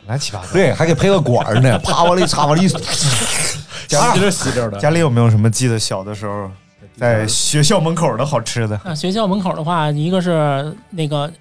[0.05, 0.47] 乱七八糟。
[0.51, 2.67] 对，还给配个管儿呢， 啪往里插往里。
[2.67, 4.77] 稀溜稀溜的。
[4.77, 6.51] 家里有没有什么记得小的时候
[6.97, 8.79] 在学校门口的好吃的？
[8.83, 11.31] 啊学校门口的话，一个是那个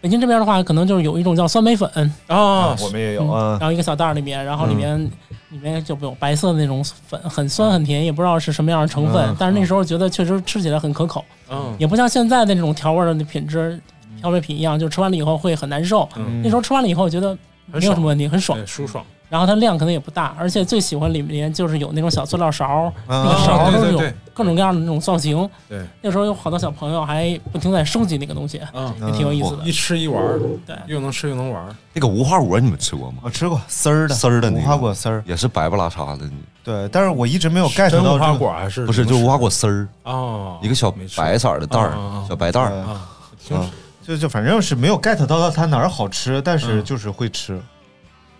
[0.00, 1.90] 北京这边的话，可能就是有一种叫酸梅粉，
[2.26, 3.58] 啊，我们也有，啊嗯。
[3.58, 5.02] 然后一个小袋儿里面，然后里面、
[5.50, 13.80] 里面就有白色的那种粉，很酸很甜，也不知道是什么样的成分，嗯但是那时候觉得确实吃起来很可口，嗯，也不像现在的那种调味儿的品质
[14.20, 16.08] 调味品一样，就吃完了以后会很难受。
[16.16, 16.40] 嗯。
[16.42, 18.58] 那时候吃完了以后觉得没有什么问题，很爽。
[18.58, 19.04] 对，舒爽。
[19.28, 23.98] 然后它量可能也不大，而且最喜欢里面就是有那种小塑料勺，那个啊勺都是有
[24.32, 25.48] 各种各样的那种造型。
[25.68, 29.64] 对，那时候有好多小朋友还不停在收集那个东西，嗯，也挺有意思的。
[29.64, 30.76] 一吃一玩儿，对。
[30.86, 31.74] 又能吃又能玩儿。
[31.92, 33.18] 那个无花果你们吃过吗？
[33.22, 34.62] 我吃过丝儿的丝儿的那个。
[34.62, 36.24] 无花果丝儿，也是白不拉碴的，
[36.62, 42.70] 对，但是我一直没有 get 真无花到这个果还是不是，就无花果丝儿，哦，一个小白色儿的袋儿啊啊啊，小白袋儿。
[42.72, 43.08] 啊，
[43.44, 43.70] 挺嗯
[44.06, 46.84] 就就反正是没有 get 到它哪儿好吃，但是嗯。
[46.84, 47.60] 就是会吃。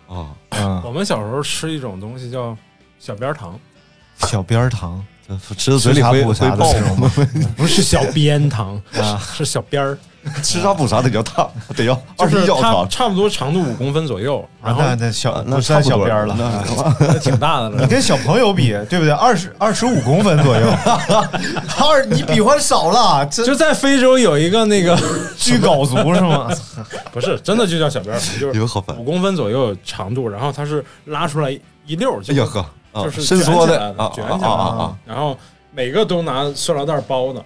[0.07, 2.57] 啊，嗯，我们小时候吃一种东西叫
[2.99, 3.59] 小边糖，
[4.19, 5.05] 小边糖
[5.57, 7.11] 吃到嘴里会会爆吗？
[7.57, 9.97] 不是小边糖啊，是小边儿。
[10.43, 12.89] 吃啥补啥得要大，得要二 就是它十一脚长。
[12.89, 16.35] 差不多长度五公分左右，然后那那小那不算小边儿了，
[16.99, 17.87] 那挺大的了你。
[17.87, 19.11] 跟小朋友比，对不对？
[19.11, 20.67] 二十二十五公分左右，
[21.79, 24.97] 二你比划少了，就在非洲有一个那个
[25.37, 26.49] 巨缟族是吗？
[27.11, 29.03] 不是真的就叫小边儿，就是五。
[29.03, 31.51] 公分左右长度，然后它是拉出来
[31.85, 32.59] 一溜儿，就哎呀呵，
[32.91, 33.77] 啊就是伸缩的
[34.13, 34.95] 卷起来的！
[35.05, 35.37] 然后
[35.71, 37.43] 每个都拿塑料袋包的，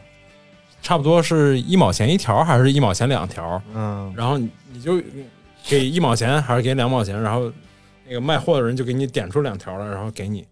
[0.82, 5.02] 差不多是一毛钱一条还是一毛钱两条，嗯，然后你你就
[5.68, 7.52] 给一毛钱还是给两毛钱，然后
[8.08, 10.46] 那个卖货的人就给你点出两条来，然后给你。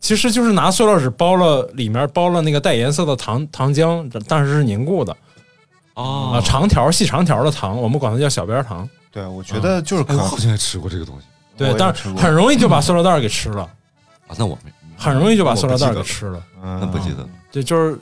[0.00, 5.16] 其实就是拿塑料纸包了，里面包了那个带颜色的糖糖浆，但是是凝固的。
[5.94, 8.88] 啊，长条细长条的糖，我们管它叫小边糖。
[9.10, 11.26] 对，我觉得就是可好像也吃过这个东西。
[11.56, 13.62] 对，但是很容易就把塑料袋给吃了，
[14.28, 16.40] 啊，那我没，很容易就把塑料袋给吃了。
[16.62, 16.78] 嗯。
[16.80, 17.28] 那不记得了。
[17.50, 17.98] 对，就是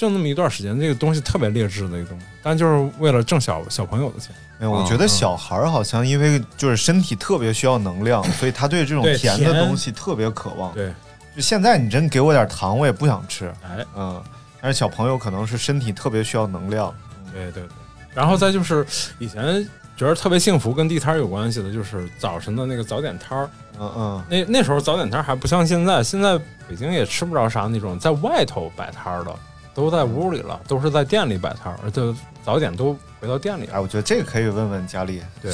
[0.00, 4.34] 就那么一段时间，这个东西特别劣质的一个东西，但就是为了挣小小朋友的钱。
[4.58, 10.72] 没有，我觉得小孩儿好像因为就是身体特别需要能量， 所以他对这种甜的东西特别渴望。
[10.72, 10.90] 对，
[11.36, 13.52] 就现在你真给我点糖，我也不想吃。
[13.62, 14.22] 哎，嗯，
[14.62, 16.94] 但是小朋友可能是身体特别需要能量。
[17.34, 17.68] 对对对。
[18.14, 18.86] 然后再就是
[19.18, 19.62] 以前
[19.98, 23.50] 觉得特别幸福，跟地摊儿有关系的，就是早晨的那个早点摊儿。
[23.78, 29.34] 嗯嗯，那那时候早点摊儿还不像现在，现在北京也吃不着啥那种在外头摆摊儿的，
[29.80, 32.14] 都在屋里了，都是在店里摆摊儿，就
[32.44, 33.76] 早点都回到店里了。
[33.76, 35.22] 哎，我觉得这个可以问问佳丽。
[35.40, 35.50] 对，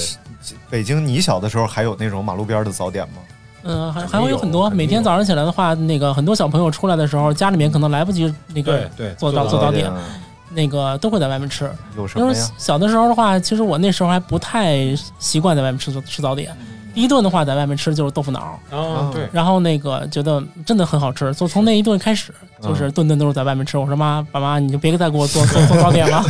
[0.69, 3.15] 北京你小的时候还有那种马路边的早点吗？
[3.63, 4.69] 嗯，还还会有很多。
[4.71, 10.03] 每天早上起来的话，那个很多小朋友出来的时候，家里面可能来不及那个对对，做早做早点，嗯
[10.51, 11.65] 那个都会在外面吃。
[11.65, 12.51] 因为有什么呀？
[12.59, 14.77] 小的时候的话，其实我那时候还不太
[15.21, 16.57] 习惯在外面吃吃早点。
[16.97, 22.33] 第一顿的话，在外面吃就是豆腐脑，啊，对，然后那个觉得真的很好吃，就从那一顿开始，
[22.63, 23.77] 就是顿顿都是在外面吃。
[23.77, 26.25] 我说妈，爸妈，你就别再给我做 做做糕点了。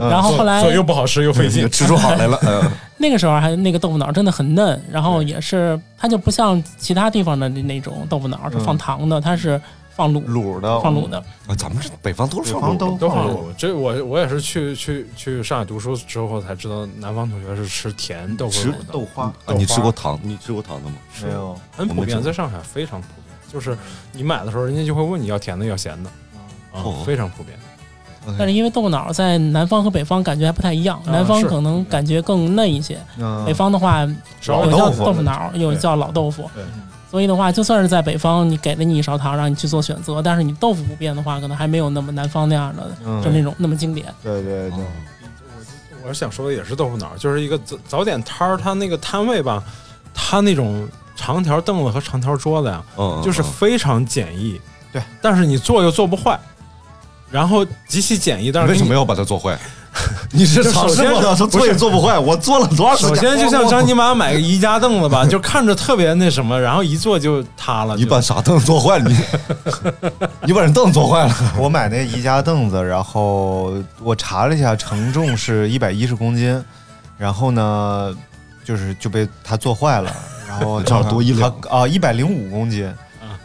[0.00, 2.38] 然后后来又不好吃又费劲，吃出好来了。
[2.46, 2.62] 嗯，
[2.96, 9.60] 那个时候还那个豆腐脑真的很嫩，然后也是它就不像其他地方的那种豆腐脑是放糖的，它是
[9.94, 11.18] 放卤卤的，放卤的。
[11.46, 13.40] 啊，咱们这北方都是放卤都都放放卤。
[13.56, 20.18] 这我我也是去去去上海读书之后才知道，南方同学是吃甜豆腐的，豆花啊，你吃过糖？
[20.22, 20.96] 你吃过糖的吗？
[21.22, 21.56] 没有？
[21.76, 23.36] 很普遍，在上海非常普遍。
[23.52, 23.78] 就是
[24.12, 26.10] 你买的时候，人家就会问你要甜的要咸的，
[26.72, 27.56] 啊哦，非常普遍。
[28.38, 33.98] 但是因为豆腐脑在南方和北方感觉还不太一样，啊南方可能感觉更嫩一些，嗯北方的话
[34.46, 36.64] 老有叫豆腐脑，有叫老豆腐对。
[37.14, 44.12] 所以的话，就算是在北方，你给了你一勺糖，让你去做选择，但是你豆腐不变的话，可能还没有那么南方那样的，嗯就那种那么经典。
[44.20, 44.78] 对对对，
[46.02, 49.62] 我我想说的也是豆腐脑，就是一个早早点摊儿，它那个摊位吧，
[50.12, 54.60] 它那种长条凳子和长条桌子呀，嗯，就是非常简易，
[54.92, 56.36] 对，但是你做又做不坏，
[57.30, 59.56] 然后极其简易，但是为什么要把它做坏？
[60.32, 63.14] 你是尝试过的，说做也做不坏，我做了多少时首？
[63.14, 67.94] 先就像张尼玛买个宜家凳子吧，就看着特别那什么，然后一坐就塌了。
[67.96, 69.08] 你把啥凳子坐坏了？
[69.08, 69.16] 你
[70.48, 71.34] 你把人凳子坐坏了？
[71.56, 76.62] 我买那宜家凳子，然后我查了一下，承重是一百一十公斤，
[77.16, 78.12] 然后呢，
[78.64, 80.12] 就是就被它坐坏了，
[80.48, 82.92] 然后正好多一两它啊一百零五公斤，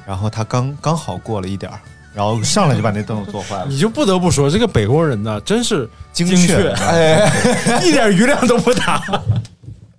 [0.06, 1.80] 然后它刚刚好过了一点儿，
[2.20, 7.32] 然后上来就把那凳子坐坏了，你就不得不说，这个北国人呢，真是精精确，哎，
[7.82, 9.02] 一点余量都不打。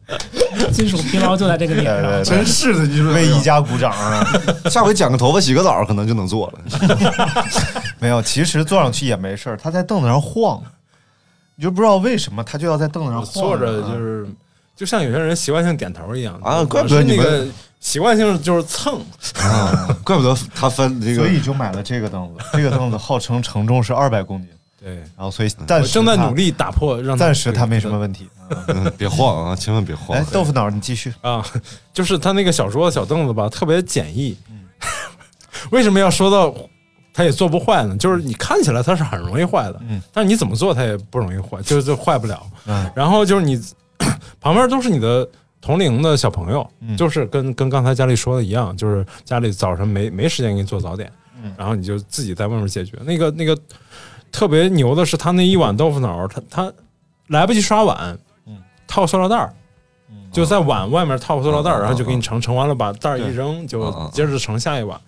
[0.71, 2.03] 金属疲劳就在这个点上。
[2.03, 4.23] 对对真是的，你说为宜家鼓掌啊！
[4.69, 7.45] 下回剪个头发、洗个澡，可能就能坐了。
[7.99, 10.63] 没有，其实坐上去也没事儿，他在凳子上晃，
[11.57, 14.27] 你就不知道为什么他就要在凳子上晃坐着就是，
[14.77, 17.47] 就像有些人习惯性点头一样啊我怪不得你们那个
[17.81, 19.01] 习惯性就是蹭，
[19.37, 22.45] 啊，怪不得他分这个所以就买了这个凳子。
[22.53, 24.49] 这个凳子号称承重是二百公斤，
[24.81, 28.29] 对，然后所以暂时我正在努力打破，让它暂时它没什么问题。
[28.69, 31.13] 嗯别晃啊，千万别晃哎。，豆腐脑，你继续。
[31.23, 31.45] 啊，
[31.95, 34.37] 就是他那个小桌子、小凳子吧，特别简易。
[34.51, 34.61] 嗯
[35.71, 36.55] 为什么要说到
[37.13, 37.97] 它也做不坏呢？
[37.97, 42.43] 就是你看起来它是很容易坏的，嗯但是你怎么做它也不容易坏，就就坏不了。
[42.67, 43.61] 嗯然后就是你
[44.41, 45.27] 旁边都是你的
[45.61, 51.11] 同龄的小朋友，嗯就是跟跟刚才家里说的一样，就是家里早上没没时间给你做早点，
[51.43, 52.97] 嗯然后你就自己在外面解决。
[53.05, 53.57] 那个那个
[54.33, 56.73] 特别牛的是，他那一碗豆腐脑，他他
[57.29, 59.53] 来不及刷碗，嗯套塑料袋儿。
[60.33, 65.01] 就在碗外面套个塑料袋儿，嗯然后就给你盛，盛完了把袋儿一扔，就接着盛下一碗。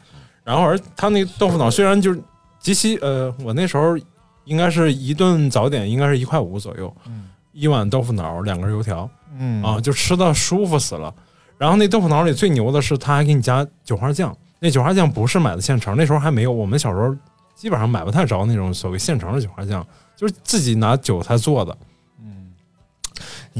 [0.43, 2.21] 然后而他那豆腐脑虽然就是
[2.59, 3.97] 极其呃，我那时候
[4.45, 11.13] 应该是一顿早点应该是一块五左右，嗯一碗豆腐脑，两根油条嗯啊，就吃的舒服死了。
[11.59, 14.37] 然后那豆腐脑里最牛的是，他还给你加韭花酱。
[14.59, 16.53] 那韭花酱不是买的现成，那时候还没有。
[16.53, 17.15] 我们小时候
[17.55, 21.77] 基本上买不太着那种所谓现成的韭花酱，就是自己拿韭菜做的。
[22.21, 22.53] 嗯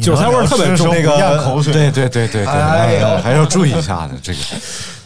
[0.01, 0.89] 韭菜味儿特别重。
[0.89, 4.39] 那个咽口水，对对对对对，哎呦还要注意一下的这个。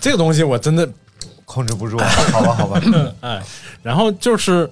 [0.00, 0.88] 这个东西我真的
[1.44, 2.80] 控制不住，好吧好吧，
[3.20, 3.42] 哎，
[3.82, 4.70] 然后就是，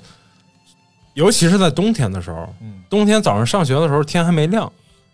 [1.14, 2.48] 尤其是在冬天的时候，
[2.88, 4.70] 冬天早上上学的时候天还没亮，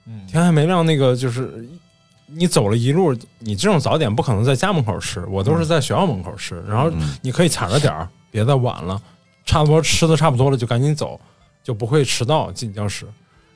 [0.07, 0.27] 嗯。
[0.27, 1.69] 天还没亮，那个就是
[2.27, 6.91] 你走了一路，你这种早点不可能在家门口吃，我都是在学校门口吃，然后
[7.23, 9.01] 你可以踩着点儿，别再晚了，
[9.45, 11.21] 差不多吃的差不多了就赶紧走，
[11.63, 13.07] 就不会迟到进教室，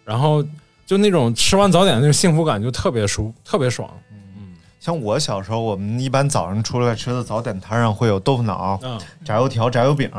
[0.05, 0.45] 然后
[0.87, 3.89] 就那种吃完早点那种幸福感就特别舒特别爽，
[4.81, 9.01] 像我小时候，我们一般早上出来吃的早点摊上会有豆腐脑、嗯。
[9.25, 10.11] 炸油条、炸油饼，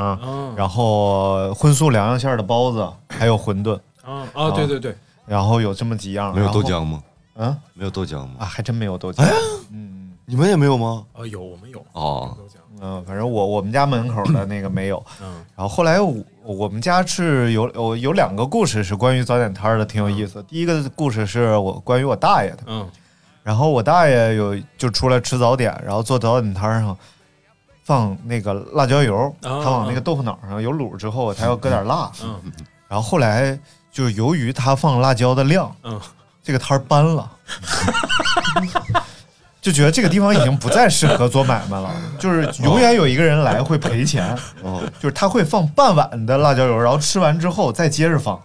[0.55, 6.33] 然后荤素两样馅儿的包子，还有馄饨，啊啊对对对，然后有这么几样。
[6.33, 7.01] 没有豆浆吗？
[7.35, 8.31] 嗯，没有豆浆吗？
[8.39, 9.23] 啊，还真没有豆浆。
[9.71, 9.93] 嗯
[10.27, 11.05] 你们也没有吗？
[11.13, 12.35] 啊有我们有哦，
[12.81, 15.03] 嗯，反正我我们家门口的那个没有。
[15.21, 20.41] 嗯然后后来我我们家是有有有两个故事是关于早点摊的，挺有意思。
[20.43, 22.87] 第一个故事是我关于我大爷的，嗯
[23.43, 26.97] 然后我大爷有就出来吃早点，然后坐早点摊上
[27.83, 32.11] 放那个辣椒油，啊他往那个豆腐脑上有卤之后，他要搁点辣。
[32.23, 32.51] 嗯
[32.87, 33.59] 然后后来
[33.95, 35.97] 就由于他放辣椒的量，嗯，
[36.43, 37.31] 这个摊儿搬了。
[39.61, 48.37] 就觉得这个地方已经不再适合做买卖了，就是永远有一个人来会赔钱，哦，就是他会放半碗的辣椒油，然后吃完之后再接着放，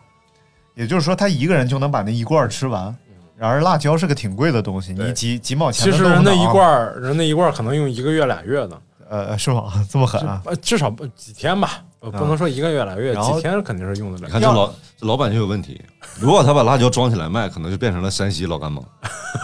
[0.77, 2.95] 也就是说他一个人就能把那一罐吃完。
[3.37, 8.77] 然而辣椒是个挺贵的东西，你几几毛钱其实那一罐儿，人那一罐儿可能用一个月俩月呢，
[9.11, 9.73] 呃，是吗？
[9.91, 10.41] 这么狠啊？
[10.47, 14.27] 呃，至少不几天吧，呃不能说一个月两个月，几天肯定是用得了。
[14.27, 15.81] 你看这老这老板就有问题。
[16.21, 18.81] 如果他把辣椒装起来卖，可能就变成了山西老干妈。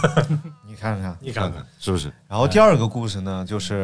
[0.64, 2.12] 你看看，你看看，是不是？
[2.28, 3.74] 然后第二个故事呢，就是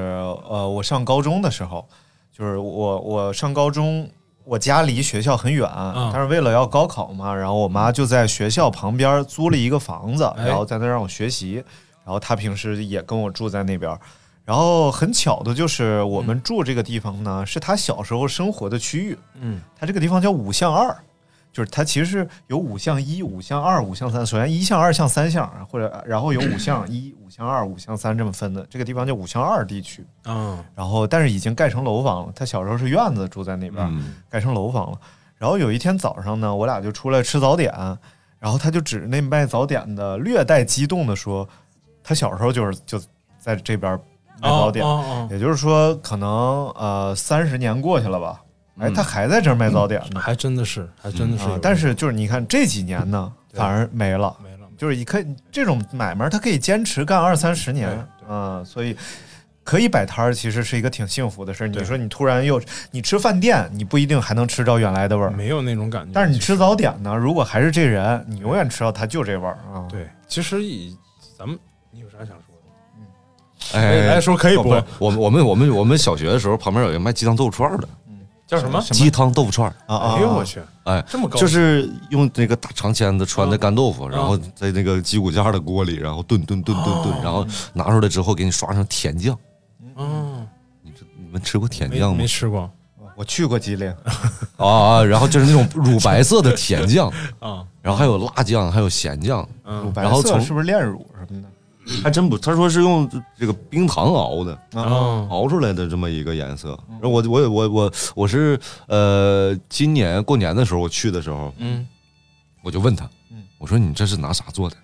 [0.49, 1.85] 呃，我上高中的时候，
[2.33, 4.09] 就是我我上高中，
[4.45, 11.55] 我家离学校很远，嗯但是为了要高考嘛，然后我妈就在学校旁边租了一个房子，哎然后在那让我学习，
[12.05, 13.99] 然后她平时也跟我住在那边。
[14.45, 19.17] 然后很巧的就是，我们住这个地方呢，是他小时候生活的区域。
[19.41, 20.97] 嗯他这个地方叫五巷二，
[21.53, 24.27] 就是它其实是有五巷一、五巷二、五巷三。
[24.27, 28.67] 首先一巷、二巷、三巷，或者然后有五巷一、 五巷二、五巷三这么分的。
[28.69, 30.05] 这个地方叫五巷二地区。
[30.25, 32.33] 嗯然后但是已经盖成楼房了。
[32.35, 34.99] 他小时候是院子住在那边，嗯盖成楼房了。
[35.37, 37.73] 然后有一天早上呢，我俩就出来吃早点，
[38.39, 41.49] 然后他就指着那卖早点的，略带激动的说，
[42.03, 43.01] 他小时候就是就
[43.39, 43.99] 在这边
[44.43, 44.85] 卖早点。
[44.85, 48.43] 哦哦也就是说，可能呃三十年过去了吧，
[48.79, 50.21] 哎，嗯他还在这儿卖早点哦呢。
[50.21, 58.97] 还真的是，还真的是但是就是你看这几年呢，反而没了，没了，就是你可以这种买卖，它可以坚持干二三十年对，嗯，所以
[59.65, 61.69] 可以摆摊儿，其实是一个挺幸福的事儿。
[61.69, 66.11] 你说你突然又你吃饭店，你不一定还能吃着原来的味儿，没有那种感觉。
[66.13, 69.87] 但是你吃早点呢，如果还是这人，你永远吃到它就这味儿啊。
[69.89, 70.97] 对，其实以
[71.39, 71.57] 咱们，
[71.93, 72.37] 你有啥想？
[73.73, 77.89] 哎，来说可以播不我们我们我们我们小学的时候，旁边有一个卖鸡汤豆腐串的，
[78.47, 78.81] 叫什么？
[78.83, 79.75] 鸡汤豆腐串儿。
[79.87, 80.15] 啊啊！
[80.17, 89.39] 哎呦我去，哎，这么高就是用那个大长签子穿的干豆腐，嗯然后在那个鸡骨架的锅里，然后炖炖炖炖炖，然后拿出来之后给你刷上甜酱。
[89.97, 90.47] 嗯，
[90.83, 92.27] 你你们吃过甜酱吗没？
[92.27, 92.71] 吃过
[93.15, 93.93] 我去过吉林，
[94.57, 95.05] 啊啊！
[95.05, 101.49] 然后就是那种乳白色的甜酱， 啊，然后还有辣酱，还有咸酱，嗯白然后从色是不是炼乳什么的？
[102.03, 104.53] 还真不，他说是用这个冰糖熬的。
[104.75, 111.87] 啊熬出来的这么一个颜色，然后我我我我我是呃，今年过年的时候我去的时候，嗯
[112.63, 114.77] 我就问他嗯，我说你这是拿啥做的？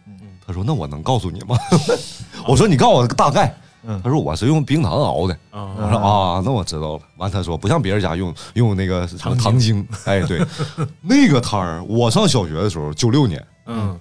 [0.46, 1.56] 他说那我能告诉你吗？
[2.48, 3.54] 我说你告诉我个大概。
[3.84, 5.34] 嗯他说我是用冰糖熬的。
[5.50, 7.02] 啊我说啊，那我知道了。
[7.16, 9.87] 完，他说不像别人家用用那个什么糖精。
[10.04, 10.44] 哎，对，
[11.00, 13.98] 那个摊儿，我上小学的时候，九六年嗯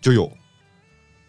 [0.00, 0.28] 就有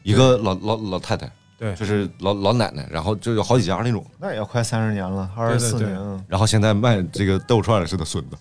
[0.04, 5.96] 一个老老老太太，对就是老老奶奶，然然后就有好几家那种，那也要快三十年了，二十四年。
[5.98, 8.38] 嗯然后现在卖这个豆串的是他孙子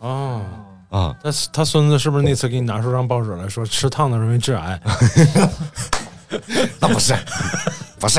[0.00, 0.42] 哦。
[0.90, 1.16] 啊。
[1.22, 4.80] 他他孙子是不是那次给你拿出张报纸来说吃烫的容易致癌？
[6.80, 7.14] 那不是，
[7.98, 8.18] 不是，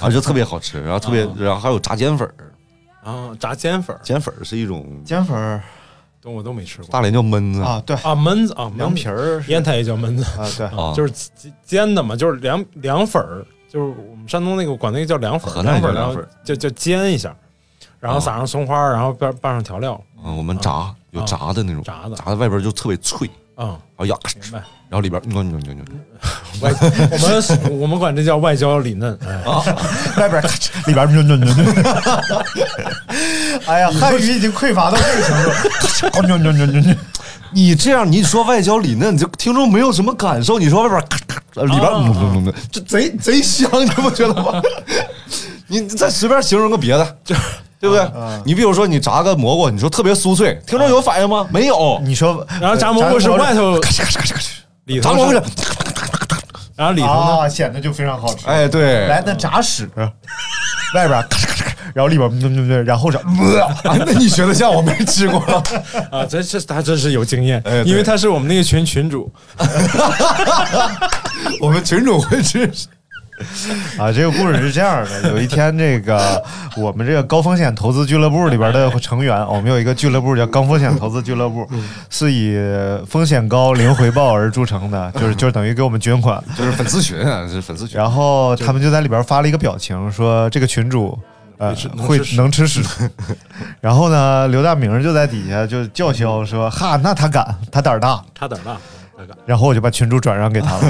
[0.00, 5.62] 啊，就特别好吃，然后特别，然后还有炸煎粉儿，啊，炸煎粉儿，煎粉儿是一种煎粉儿
[6.22, 6.86] 都我都没吃过。
[6.88, 7.60] 大连叫焖子。
[7.60, 16.28] 啊，对，啊，焖子啊，凉皮儿，烟台也叫焖子，啊，对，啊，就是煎煎的嘛，就是凉凉粉儿，就是我们山东那个管那个叫凉粉儿，河南也叫粉儿，凉粉儿。
[16.44, 17.34] 就就煎一下，
[17.98, 22.14] 然后撒上葱花，然后拌拌上调料，嗯，我们炸有炸的那种，炸的。
[22.16, 23.28] 炸的外边就特别脆，
[23.66, 24.58] 啊，然后呀，明白。
[24.88, 26.00] 然后里边嗯嗯嗯嗯
[26.60, 29.42] 外我们我们管这叫外焦里嫩，哎，
[30.18, 31.06] 外边咔哧，里边。
[33.66, 35.50] 哎呀，汉语已经匮乏到这个程度。
[37.54, 40.58] 你这样你说外焦里嫩，就听众没有什么感受。
[40.58, 44.60] 你说外边咔咔，里边啊嗯嗯嗯，这贼贼香，你不觉得吗？
[45.68, 47.34] 你你再随便形容个别的，就
[47.82, 48.08] 对不对？
[48.44, 51.44] 你比如说你炸个蘑菇，你说特别酥脆，听众有反应吗？
[51.50, 52.00] 没有。
[52.04, 54.50] 你说，然后炸蘑菇是外头咔哧咔哧咔哧咔哧，
[54.84, 55.42] 里头蘑菇是，
[56.76, 57.38] 然后里头呢？
[57.40, 58.46] 啊，显得就非常好吃。
[58.46, 59.90] 哎对，来，那炸屎，
[60.94, 63.24] 外边咔哧咔哧，然后里边嗯嗯嗯，然后是，啊
[63.82, 65.40] 那你学的像我没吃过。
[66.12, 69.28] 啊，这这他真是有经验哎，因为他是我们那个群群主，
[71.60, 72.70] 我们群主会吃，
[73.98, 76.42] 啊，这个故事是这样的：有一天，这个
[76.76, 81.66] 我们这个高风险投资俱乐部里边的成员，我们有一个俱乐部叫高风险投资俱乐部，
[82.10, 82.56] 是以
[83.06, 86.42] 风险高、零回报而著称的，就是就是等于给我们捐款。
[86.56, 87.98] 就是粉丝群啊，是粉丝群。
[87.98, 91.18] 然后他们就在里边发了一个表情，说这个群主。
[91.58, 92.82] 呃，会能吃屎，
[93.80, 98.20] 然后呢，刘大明就在底下就叫嚣说：“哈，那他敢，他胆儿大。
[98.34, 98.76] 他胆儿大，
[99.16, 100.82] 他敢”然后我就把群主转让给他了，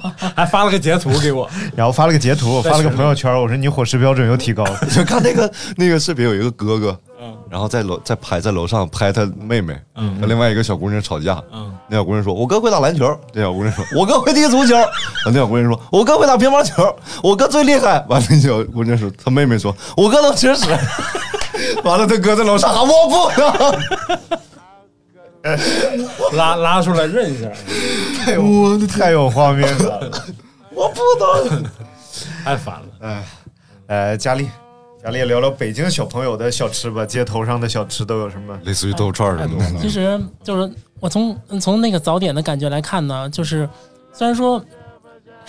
[0.35, 4.79] 还发了个截图给我， 然后发了个截图，我发了个朋友圈，我说你伙食标准又提高了。
[4.89, 14.75] 就看那个那个视频，有一个哥哥，嗯然后在楼在拍在楼上拍他妹妹，嗯，和另外一个小姑娘吵架，嗯，那小姑娘说：“我哥会打篮球。”那小姑娘说：“我哥会踢足球。”
[15.27, 20.65] 那小姑娘说：“我哥会打乒乓球，我哥最厉害。”完了，那小姑娘说：“他妹妹说，我哥能吃屎。”
[21.83, 24.39] 完了，他哥在楼上喊：“我不能。
[26.33, 27.49] 拉拉出来认一下，
[28.23, 30.11] 太有太有画面了。
[30.73, 31.63] 我不能。
[32.43, 32.87] 太烦了。
[32.99, 33.23] 哎，
[33.87, 34.47] 呃，佳丽，
[35.03, 38.57] 佳丽聊聊北京小朋友的小吃吧，街头上的小吃都有什么？
[38.63, 39.77] 类似于豆串的东西。
[39.79, 43.67] 其实就是我从从那个早点的感觉来看呢，就是
[44.13, 44.63] 虽然说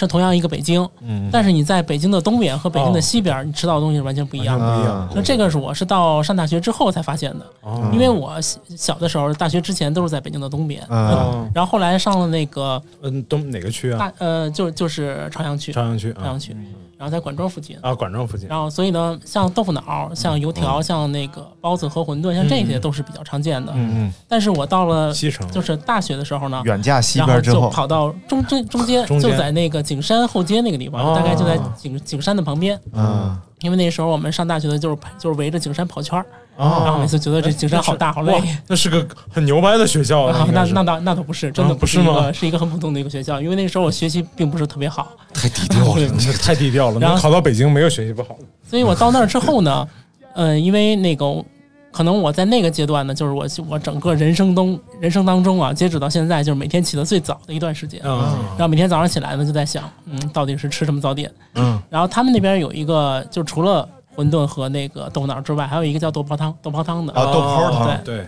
[0.03, 4.77] 是同样一个北京，嗯但是你在北京的东边和北京的西边，你吃到的东西是完全不一样的。
[4.77, 7.89] 不一样那这个是我是到上大学之后才发现的，哦。
[7.93, 13.99] 因为我小小的时候，大学之前都是在北京的东边，嗯然后后来上了那个嗯，东哪个区啊？
[13.99, 16.19] 大呃，就就是朝阳区，朝阳区啊。
[16.19, 16.57] 朝阳区，
[17.03, 17.77] 然后在管庄附近。
[17.81, 18.49] 啊，管庄附近。
[18.49, 23.73] 然后，所以呢，像豆腐脑、像油条、像那个包子和馄饨，像这些都是比较常见的。
[23.75, 32.79] 嗯嗯，但是我到了西城就是大学的时候呢，远嫁西然后边之后，就跑到中中中间，中 间就在那个景山后街那个地方，哦大概就在景景山的旁边。
[32.93, 36.27] 嗯，因为那时候我们上大学的就是就是围着景山跑圈儿，哦
[36.59, 38.41] 然后每次觉得这景山好大好累。
[38.69, 46.09] 那是个很牛掰的学校啊啊，那那倒那倒不是，真的啊不是吗是一个很普通的一个学校，因为那时候我学习并不是特别好，太低调了。
[46.19, 48.45] 这太低调了，然后能考到北京没有学习不好的。
[48.69, 49.89] 所以我到那儿之后呢，
[50.35, 51.45] 嗯，因为那个
[51.91, 58.01] 可能我在那个阶段呢，就是我我整个人生中人生当中啊，截止到现在，就是每天起得最早的一段时间。
[58.05, 58.19] 嗯
[58.57, 61.31] 然后每天早上起来呢，就在想，嗯，到底是吃什么早点？
[61.55, 67.13] 嗯，然后他们那边有一个，就除了馄饨和那个豆腐脑之外，还有一个叫豆泡汤，豆泡汤的。
[67.13, 68.27] 啊豆泡汤哦对对，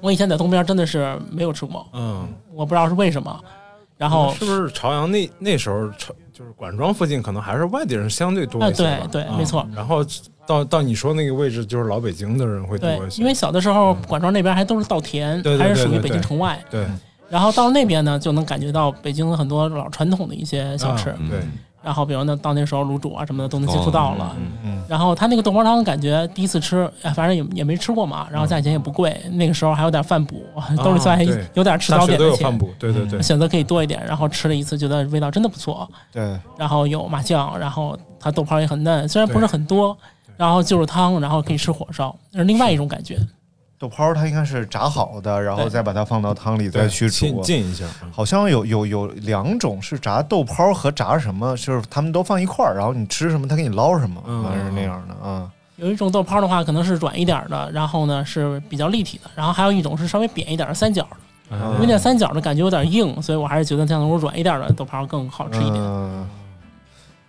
[0.00, 3.40] 我以前在东边真的是没有吃过，嗯，我不知道是为什么。
[3.96, 10.02] 然后是不是朝阳那那时候朝就是管庄附近可能还是外地人相对多一些对对啊没错然后
[10.46, 13.20] 到到你说那个位置，就是老北京的人会多对一，些。
[13.20, 16.58] 因为小的时候管庄那边还都是稻田，对对对还是属于北京城外。
[16.70, 16.86] 对
[17.28, 21.10] 然后到那边呢，就能感觉到北京很多老传统的一些小吃。
[21.10, 21.40] 啊对，
[21.82, 24.36] 然后比如那，到那时候卤煮啊什么的都能接触到了。
[24.38, 30.42] 嗯嗯然后他那个豆泡汤，感觉第一次吃，哎，反正也也没吃过嘛，然后价钱也不贵，那个时候还有点饭补，
[30.82, 31.18] 兜里算
[31.54, 34.04] 有点吃早点的钱学都有饭，补，对对对，选择可以多一点。
[34.06, 35.88] 然后吃了一次，觉得味道真的不错。
[36.12, 39.96] 对，然后有麻酱，然后它豆泡也很嫩，虽然不是很多，
[40.36, 43.16] 然后就是汤，然后可以吃火烧，那是另外一种感觉。
[43.80, 47.40] 豆泡它应该是炸好的，然后再把它放到汤里再去煮。
[47.40, 47.86] 浸一下。
[48.02, 55.50] 嗯好像有有有两种是炸豆泡和炸什么，就是他们都放一块儿，然后你吃什么，他给你捞什么，嗯好像是那样的啊。
[55.76, 61.16] 有一种豆泡的话，可能是软一点的，然后呢是比较立体的，然后还有一种是稍微扁一点的三角的。
[61.52, 65.76] 嗯因为那三角的感觉有点硬，所以我还是觉得像那种软一点的豆泡更好吃一点。
[65.82, 66.28] 嗯，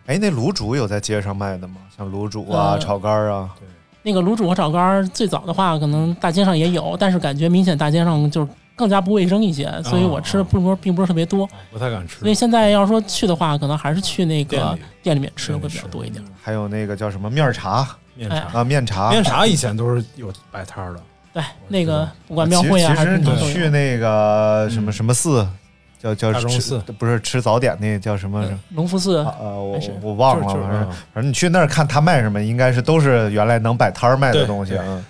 [0.08, 1.78] 哎，那卤煮有在街上卖的吗？
[1.98, 3.50] 像卤煮啊、呃炒肝儿啊，
[4.04, 11.48] 那个卤煮和炒肝儿最早的话，可能大街上也有，但是感觉明显大街上就是更加不卫生一些，所以我吃的并不是并不是特别多。
[11.72, 16.24] 不太敢吃所以现在要说去的话，可能还是去那个店里面吃的会比较多一点。
[16.42, 18.60] 还有那个叫什么面儿茶面哎茶。
[18.60, 19.12] 啊，面茶。
[19.12, 23.54] 面茶以前都是有摆摊儿的，对，那个不管庙会啊还是其实你。
[23.54, 25.48] 去那个什么什么寺，
[26.02, 28.44] 叫叫吃大寺不是吃早点那叫什么？
[28.74, 34.76] 隆福寺啊呃，我我忘了，反正嗯反正你去那儿看他卖什么，应该是都是原来能摆摊儿卖的东西。
[34.78, 35.04] 嗯，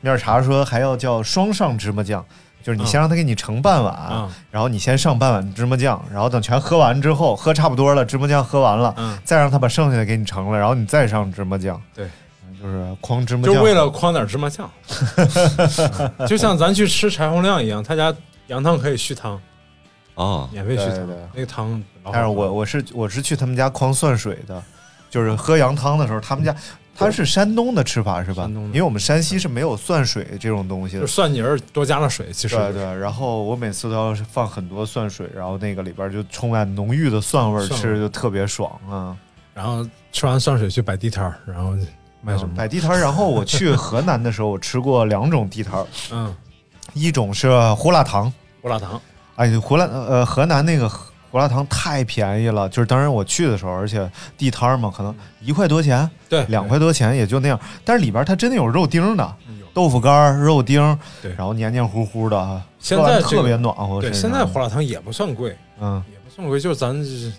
[0.00, 2.24] 面儿茶说还要叫双上芝麻酱，
[2.62, 11.80] 就是你嗯先让他给你盛半碗，嗯然后你先上半碗芝麻酱，然后等全喝完之后，喝差不多了，芝麻酱喝完了，嗯，再让他把剩下的给你盛了，然后你再上芝麻酱。
[11.92, 12.06] 对
[12.48, 14.70] 嗯，就是哐芝麻酱就，为了框点芝麻酱，
[16.18, 18.14] 嗯就像咱去吃柴洪亮一样，他家
[18.46, 19.40] 羊汤可以续汤，
[20.16, 22.12] 哦，免费续汤对对，那个汤老好喝。
[22.12, 24.62] 但是我我是我是去他们家狂涮水的，
[25.08, 26.54] 就是喝羊汤的时候，他们家
[26.98, 28.42] 他是山东的吃法是吧？
[28.42, 31.06] 山东的因为我们山西是没有蒜水这种东西的就。
[31.06, 39.16] 蒜泥儿多加了水，其实对对，然后我每次都要放很多蒜水，然后那个里边就充满浓郁的蒜味儿，蒜味吃着就特别爽啊！
[39.52, 41.74] 然后吃完蒜水去摆地摊儿，然后
[42.22, 42.54] 卖什么？
[42.56, 43.00] 摆地摊儿。
[43.00, 46.34] 然后我去河南的时候，我吃过两种地摊儿，嗯，
[46.94, 49.00] 一种是胡辣汤，胡辣汤，
[49.36, 50.88] 哎，胡辣呃河南那个
[51.30, 64.00] 胡辣汤太便宜了，就是当时我去的时候，而且地摊儿嘛，可能一块多钱，对，两块多钱也就那样，但是里边它真的有肉丁的，有豆腐干儿、肉丁，对然后黏黏糊糊的啊，现在这个特别暖和。
[64.00, 67.30] 对，现在胡辣汤也不算贵，嗯，也不算贵，就是咱就是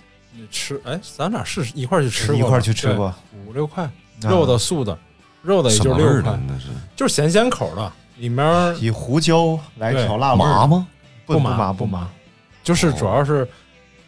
[0.52, 3.12] 吃，哎，咱俩是一块儿去吃过吧，一块儿去吃过
[3.48, 3.92] 五六块，啊
[4.22, 4.96] 肉的、素的，
[5.42, 10.88] 肉的也什就六块是就是咸咸口的，里面以胡椒来调辣味麻吗？
[11.28, 12.00] 不不麻不麻。
[12.00, 12.10] 麻，
[12.64, 13.48] 就是主要是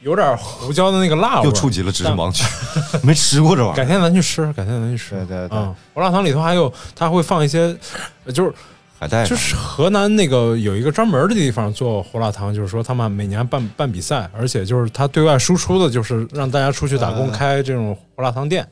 [0.01, 1.45] 有点胡椒的那个辣味儿。
[1.45, 2.43] 又触及了知识盲区，
[3.03, 3.75] 没吃过这玩意儿。
[3.75, 3.85] 改。
[3.85, 5.15] 天咱去吃，改天咱去吃。
[5.15, 5.57] 对对对。
[5.57, 7.77] 嗯，胡辣汤里头还有，它会放一些，
[8.25, 8.53] 呃就是
[8.97, 9.25] 海带。
[9.25, 18.67] 就是河南那个有一个专门的地方做胡辣汤，就是说他们每年办办比赛，而且就是他对外输出的，就是让大家出去打工呃开这种胡辣汤店。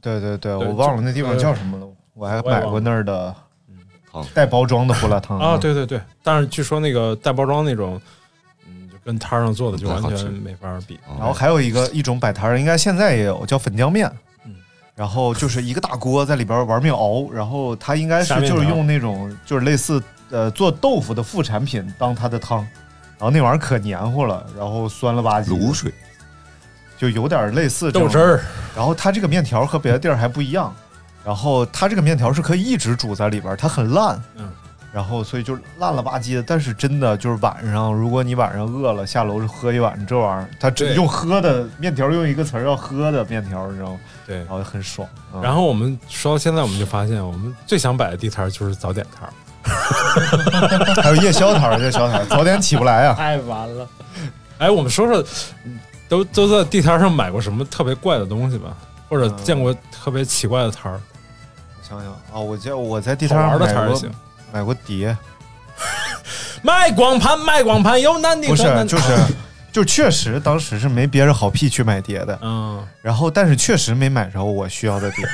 [0.00, 3.34] 对对对，对我忘了那地方叫什么了，我还买过那儿的
[4.22, 8.00] 汤带包装的胡辣汤啊，对对对，但是据说那个带包装那种，
[8.66, 10.98] 嗯，就跟摊上做的就完全没法比。
[11.18, 14.10] 然后还有一个一种摆摊儿，应该现在也有，叫粉浆面。
[14.44, 14.54] 嗯。
[14.94, 22.58] 然后就是一个大锅在里边玩命熬，然后它应该是就是用那种就是类似呃做豆腐的副产品当它的汤，
[23.16, 25.94] 然后那玩意儿可黏糊了，然后酸了吧唧，卤水，
[26.98, 28.40] 就有点类似豆汁儿。
[28.74, 30.74] 然后它这个面条和别的地儿还不一样，
[31.28, 34.50] 然后它这个面条是可以一直煮在里边儿，它很烂，嗯，
[34.90, 36.42] 然后所以就烂了吧唧的。
[36.42, 44.00] 但是真的就是晚上，如果你晚上饿了，下楼喝一碗这玩意儿，它只用喝的面条，用一个词儿叫喝的面条，你知道吗？
[44.26, 45.06] 对然，后很爽。
[45.34, 53.12] 嗯然后我们说到现在，我们就发现我们最想摆的地摊儿就是早点摊儿， 还有夜宵摊儿，夜宵摊儿早点起不来啊。
[53.14, 53.86] 太完了。
[54.56, 55.22] 哎，我们说说，
[55.66, 58.74] 嗯都都在地摊上买过什么特别怪的东西吧，
[59.10, 61.00] 或者嗯见过特别奇怪的摊儿，我
[61.88, 64.02] 想想啊，我在我在地摊上买过。
[64.50, 65.14] 买过碟，
[66.62, 69.16] 卖光盘，卖光盘，有难的不是就是
[69.70, 75.24] 就确实当时是没憋着好屁去买碟的，嗯，然后但是确实没买着我需要的碟。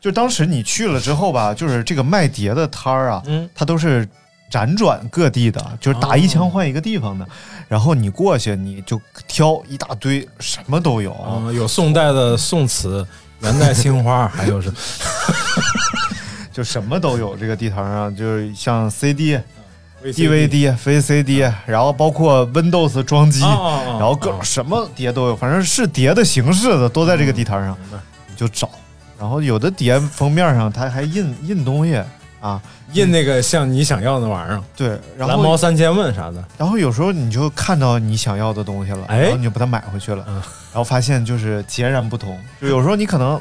[0.00, 4.08] 就当时你去了之后吧，就是这个卖碟的摊儿啊，嗯它都是
[4.52, 7.26] 辗转各地的，就是打一枪换一个地方的。
[7.66, 11.16] 然后你过去，你就挑一大堆，什么都有。
[11.28, 13.04] 嗯，有宋代的宋词，
[13.40, 14.72] 元代青花， 还有是
[16.60, 17.34] 就什么都有。
[17.38, 19.40] 这个地摊上就是像 CD、
[20.04, 27.74] DVD、VCD，然后包括 Windows 装机，然后各种啊什么碟都有，反正是碟的形式的都在这个地摊上，
[28.28, 28.68] 你就找。
[29.18, 31.98] 然后有的碟封面上它还印印东西
[32.40, 32.60] 啊，
[32.92, 42.38] 印那个像你想要的玩意儿，对，然后蓝猫三千问啥的，然后有时候你就看到你想要的东西了，哎然后你就把它买回去了，嗯然后发现就是截然不同。
[42.60, 43.40] 就有时候你可能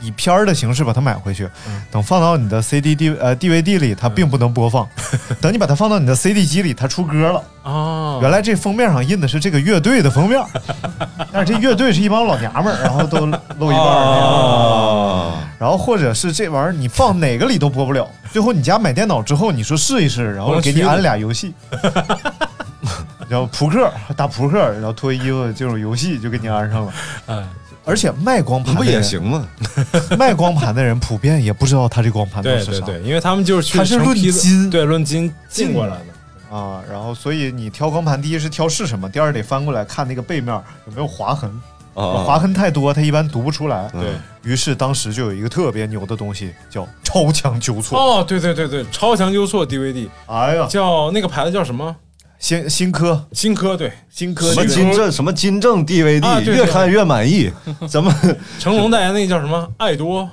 [0.00, 4.84] 以片儿的形式把它买回去，嗯等放到你的 CD D 呃 DVD 里，它并不能播放；
[5.40, 7.42] 等你把它放到你的 CD 机里，它出歌了。
[7.62, 10.42] 啊，原来这封面上印的是这个乐队的封面，
[11.32, 13.26] 但是这乐队是一帮老娘们儿，然后都
[13.58, 21.52] 露一半儿然后或者是这玩意儿你放哪个里都播不了，最后你家买电脑之后，你说试一试，然后给你安俩游戏，
[23.28, 26.92] 然后扑克打扑克，然后脱衣服进入游戏就给你安上了。
[27.26, 27.44] 哎，
[27.90, 29.46] 而且卖光盘不也行吗？
[30.16, 36.56] 卖光盘的人普遍也不知道他这光盘都是啥对对对，因为他们就是去它是论斤对，论斤进过来的。
[36.56, 36.80] 啊。
[36.88, 40.54] 然后所以你挑光盘，第一是挑是什么，第二得翻过来看那个背面
[40.86, 41.50] 有没有划痕，
[41.94, 43.90] 啊，划痕太多，它一般读不出来。
[43.94, 47.98] 嗯对，于是当时就有一个特别牛的东西叫超强纠错。
[47.98, 51.96] 哦，对对对对，超强纠错 DVD 哎呀，叫那个牌子叫什么？
[52.40, 57.52] 新新科新科对，新科什么金正什么金正啊 DVD，越看越满意。
[57.86, 58.12] 咱们
[58.58, 59.70] 成龙代言那个叫什么？
[59.76, 60.28] 爱多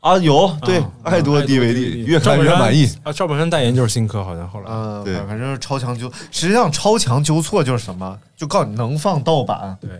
[0.00, 0.16] 啊？
[0.18, 2.88] 有对啊爱多 DVD，越看越满意。
[3.02, 3.12] 啊！
[3.12, 8.16] 赵本山代言就是新科，好像后来嗯，对反反正是超强纠，实际上超强纠错就是什么？
[8.36, 9.90] 就告诉你能放盗版，对。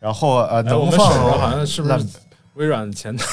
[0.00, 1.06] 然后呃能放
[1.38, 2.06] 好像是不烂是
[2.54, 3.26] 微软前台？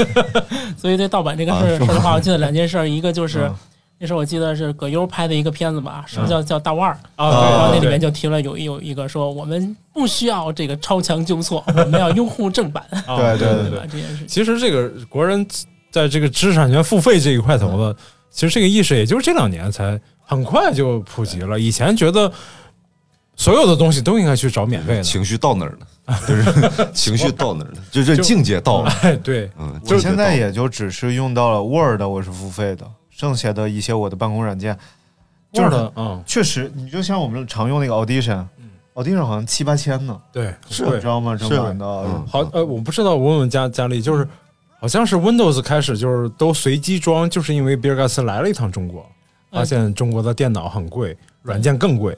[0.76, 3.54] 所以对盗版这个啊事儿，是吗说实话，我记得两件事儿，一个就是嗯
[4.02, 13.78] 那时候我记得是葛优拍的一个片子吧，什么叫叫大腕儿啊然后那里面就提了有有一个说我们不需要这个超强纠错，我们要拥护正版，啊对对对对？
[13.86, 14.26] 这件事情。
[14.26, 15.46] 其实这个国人
[15.92, 17.96] 在这个知识产权付费这一块头子，
[18.32, 21.60] 其实这个意识也就是这两年才很快就普及了。
[21.60, 22.32] 以前觉得
[23.36, 26.44] 所有的东西都应该去找免费的，情绪到哪儿了， 就是
[26.92, 28.90] 情绪到哪儿了，就这境界到了。
[29.02, 34.76] 哎， 对，嗯，我现在也就只是用到了 Word，我是付费的，剩下的一些我的办公软件，
[35.52, 41.36] 就是嗯，确实，你就像我们常用那个 Audition，Audition 好像七八千呢，对，是你知道吗？
[41.36, 44.26] 正版的，嗯好，呃，我不知道，我问问佳佳丽，就是
[44.80, 49.06] 好像是 Windows 开始就是都随机装，就是因为比尔盖茨来了一趟中国，
[49.50, 52.16] 发现中国的电脑很贵，软件更贵。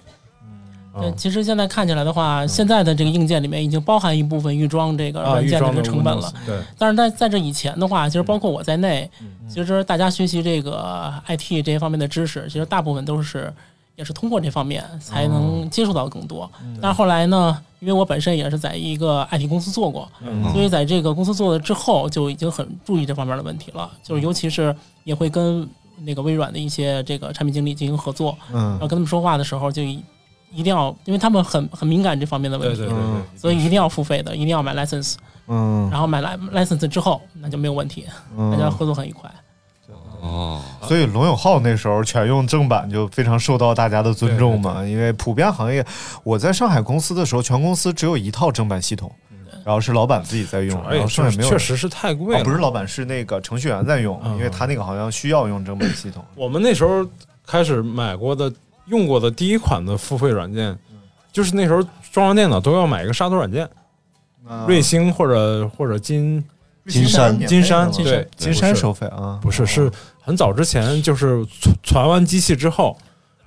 [0.99, 1.17] 对，嗯。
[1.17, 6.33] 其实现在看起来的话，现在的这个硬件里面已经包含一部分预装这个啊，软件的成本了。
[6.47, 9.27] 对，但是在在这以前的话，其实包括我在内，嗯。
[9.49, 13.53] 其实大家学习这个 IT 这些方面的知识，其实大部分都是
[13.97, 15.29] 也是通过这方面才哦。
[15.29, 16.51] 能接触到更多。
[16.63, 16.79] 嗯。
[16.81, 20.51] 但是后来呢，因为我本身也是在一个 IT 公司做过，嗯。
[20.53, 23.91] 所以在这个公司做了之后，就已经很注意这方面的问题了。
[24.03, 24.75] 就是尤其是
[25.05, 25.69] 也会跟
[26.05, 29.83] 那个微软的一些这个产品经理进行合作，然嗯后跟他们说话的时候就
[30.55, 35.15] 一一定要，因为他们很很敏感这方面的问题，对对对对，所以一定要付费的，一定要买 license，
[35.49, 35.89] 嗯。
[35.91, 38.07] 然后买来 license 之后那就没有问题，
[38.51, 39.31] 大家嗯，合作很愉快。
[40.21, 45.85] 哦，所以罗永浩那时候全用正版就非常受到大家的尊重嘛，因为普遍行业，
[46.23, 49.15] 我在上海公司的时候，全公司只有一套正版系统，
[49.63, 51.51] 然后是老板自己在用，然哎后，剩下没有。
[51.51, 52.45] 确实是太贵哦，了。
[52.45, 54.35] 不是老板，是那个程序员在用，嗯。
[54.39, 56.25] 因为他那个好像需要用正版系统。
[56.35, 57.07] 我们那时候
[57.47, 58.51] 开始买过的、
[58.87, 60.79] 用过的第一款的付费软件，
[61.33, 61.83] 就是那时候
[62.13, 63.69] 装上电脑都要买一个杀毒软件，
[64.47, 64.67] 啊。
[64.69, 66.45] 瑞星或者或者金
[66.87, 72.97] 金山金山金对金山收费啊，不是，是很早之前，就是传传完机器之后，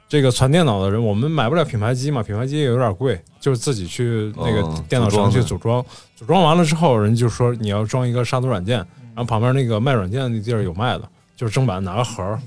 [0.10, 5.86] 这个传电脑的人，我们买不了品牌机嘛，品牌机也有点贵，就是自己去那个哦电脑城去组组装，
[6.16, 8.78] 组装完了之后，人就说你要装一个杀毒软件，
[9.14, 12.40] 然后旁边那个卖软件的那地儿有卖的，就是正版拿个盒儿，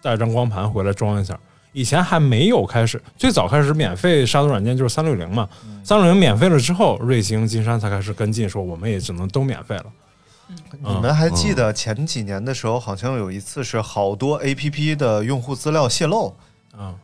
[0.00, 1.38] 带张光盘回来装一下。
[1.78, 5.48] 以前还没有开始，最早开始免费杀毒软件就是三六零嘛，
[5.84, 9.84] 三六零免费了之后，瑞星、金山才开始跟进，说我们也只能都免费了。
[10.82, 16.34] 你们还记得前几年的时候，好像有一次是好多 A P P 的用户资料泄露，
[16.76, 16.96] 啊，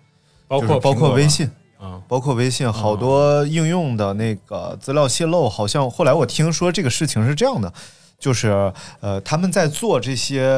[0.48, 1.48] 包括包括微信，
[1.78, 7.72] 啊，包括微信，好多应用的那个资料泄露，好像后来我听说这个事情是这样的，
[8.18, 10.48] 就是呃，他们在做这些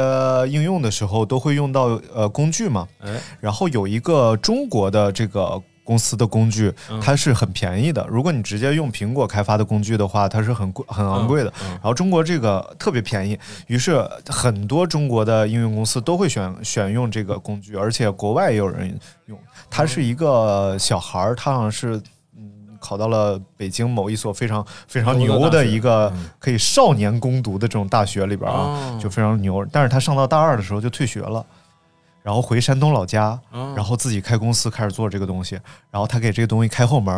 [0.49, 8.07] 应用的时候都会用到呃工具嘛，哎，然后有一个中国的这个公司的工具，嗯它是很便宜的。
[8.09, 11.53] 如果你直接用苹果开发的工具的话，它是很贵、很昂贵的。
[11.61, 19.39] 然后中国这个特别便宜，于是很多中国的应用公司都会选选用这个工具，而且国外也有人用。
[19.71, 22.01] 它是一个小孩儿，他好像是。
[22.87, 29.67] 嗯，考到了北京某一所非常非常牛的一个可以少年攻读的这种大学里边啊，哦就非常牛。
[29.73, 31.45] 但是他上到大二的时候就退学了，
[32.23, 35.59] 然后回山东老家，哦然后自己开公司开始做这个东西，
[35.91, 37.13] 然后他给这个东西开后门，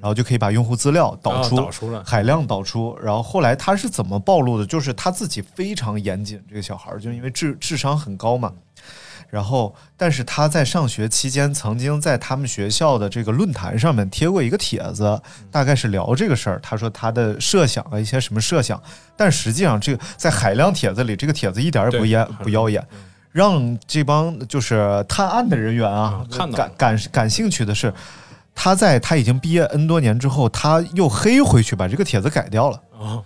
[0.00, 1.56] 然后就可以把用户资料导出，
[2.04, 2.94] 海量导出。
[3.02, 4.66] 然后后来他是怎么暴露的？
[4.66, 8.52] 就是他自己非常严谨，这个小孩儿就因为智智商很高嘛。
[9.34, 15.20] 然后，但是他在上学期间曾经在他们学校的这个论坛上面贴过一个帖子，
[15.50, 16.60] 大概是聊这个事儿。
[16.62, 18.80] 他说他的设想啊，一些什么设想，
[19.16, 22.86] 但实际上这个在海量帖子里，这个帖子一点儿也不对掩不耀眼，
[23.32, 27.92] 让这帮就是探案的人员啊啊看感感感兴趣的是，
[28.54, 32.80] 他在他已经毕业 N 多年之后，他又黑回去把这个帖子改掉了。
[32.96, 33.18] 啊，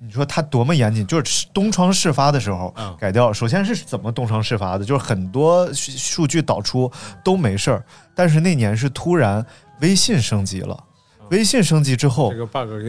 [0.00, 1.06] 你说他多么严谨？
[1.06, 3.34] 就是东窗事发的时候嗯改掉了。
[3.34, 4.84] 首先是怎么东窗事发的？
[4.84, 6.90] 就是很多数数据导出
[7.24, 7.84] 都没事儿，
[8.14, 9.44] 但是那年是突然
[9.80, 10.84] 微信升级了，
[11.30, 12.32] 微信升级之后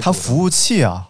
[0.02, 1.10] 它服务器啊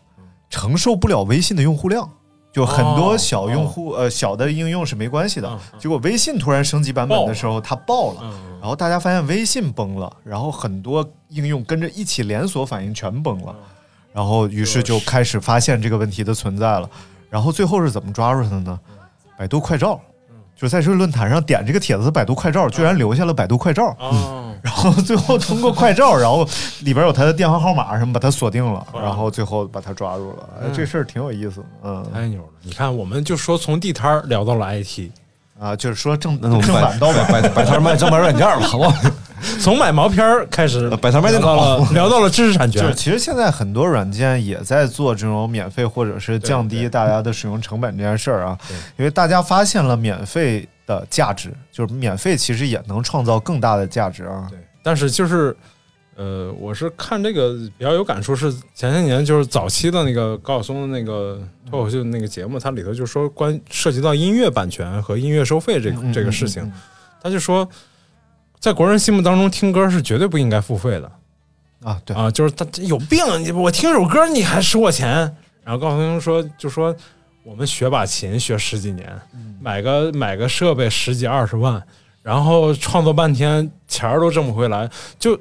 [0.49, 2.09] 承受不了微信的用户量。
[2.51, 13.55] 就很多哦小用户、呃小的应用是没关系的，结果微信突然升级版本的时候它爆了，嗯然后大家发现微信崩了，然后很多应用跟着一起连锁反应全崩了，
[14.14, 16.89] 然后于是就开始发现这个问题的存在了，
[17.30, 18.80] 然后最后是怎么抓住他的呢？
[19.38, 19.99] 百度快照，
[20.55, 26.45] 就在这个论坛上点这个帖子，百度快照居然留下了百度快照，嗯， 然后最后通过快照，然后
[26.82, 32.05] 里边有他的电话号码什么，把他锁定了，然后最后把他抓住了，哎这事儿挺有意思，嗯。
[32.14, 32.47] 太牛了！
[32.64, 35.10] 你看，我们就说从地摊聊到了 IT，
[35.57, 37.32] 啊，就是说正那我们正版盗版。
[37.32, 39.10] 摆摆摊卖正版软件吧，好不好？
[39.59, 42.81] 从买毛片儿开始摆摊卖电聊到脑了聊到了知识产权。
[42.81, 48.57] 就是，其实现在很多软件也在做这种免费或者是降低大家的使用成本这件事儿啊，
[48.97, 54.47] 因为大家发现了免费的价值，就是免费其实也能创造更大的价值啊。
[54.49, 55.55] 对，但是就是，
[56.15, 66.71] 呃，我是看这个比较有感触，是前些年就是早期的那个高晓松的那个脱口秀那个节目，它里头就说关涉及到音乐版权和音乐收费这嗯这个事情，
[67.21, 67.67] 他就说
[68.60, 71.12] 在国人心目当中，听歌是绝对不应该付费的
[71.84, 75.10] 啊，对啊，就是他有病，你我听首歌你还收我钱，
[75.64, 76.95] 然后高晓松说就说
[77.43, 79.10] 我们学把琴学十几年，
[79.62, 81.82] 买个买个设备十几二十万，
[82.22, 85.39] 然后创作半天钱儿都挣不回来，就。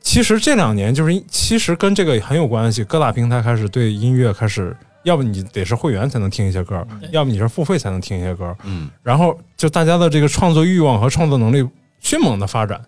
[0.00, 2.82] 其实这两年就是，其实跟这个很有关系。
[2.84, 8.56] 各大平台开始对音乐开始，要不你得是会员才能听一些歌，要不你是付费才能听一些歌。
[8.64, 11.68] 嗯，然后就大家的这个创作欲望和创作能力
[12.00, 12.80] 迅猛的发展。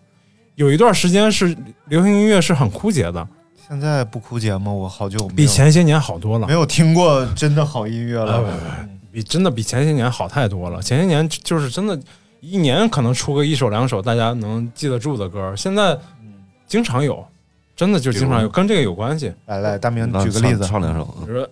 [0.55, 1.57] 有一段时间是
[1.87, 3.27] 流行音乐是很枯竭的，
[3.69, 4.73] 现在不枯竭吗？
[4.73, 8.45] 我好久比前些年好多了，没有听过真的好音乐了，
[9.11, 10.83] 比真的比前些年好太多了。
[10.83, 11.99] 前些年就是真的，
[12.41, 15.99] 一年可能出个一首两首大家能记得住的歌，现在。
[16.71, 17.27] 经常有，
[17.75, 19.33] 真的就经常有，跟这个有关系。
[19.47, 21.05] 来来，大明举个例子，唱两首。
[21.27, 21.51] 比如说，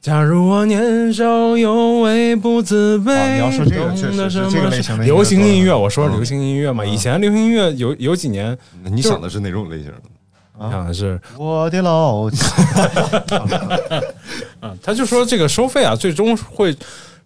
[0.00, 3.34] 假如我年少有为不自卑。
[3.34, 5.74] 你要说这个，确实是这个类型的流行音乐。
[5.74, 10.70] 我说流行音乐嘛，以前流行音乐有有几年，你想的是哪种类型的？
[10.70, 12.46] 想的是我的老家。
[14.60, 16.74] 啊，他就说这个收费啊，最终会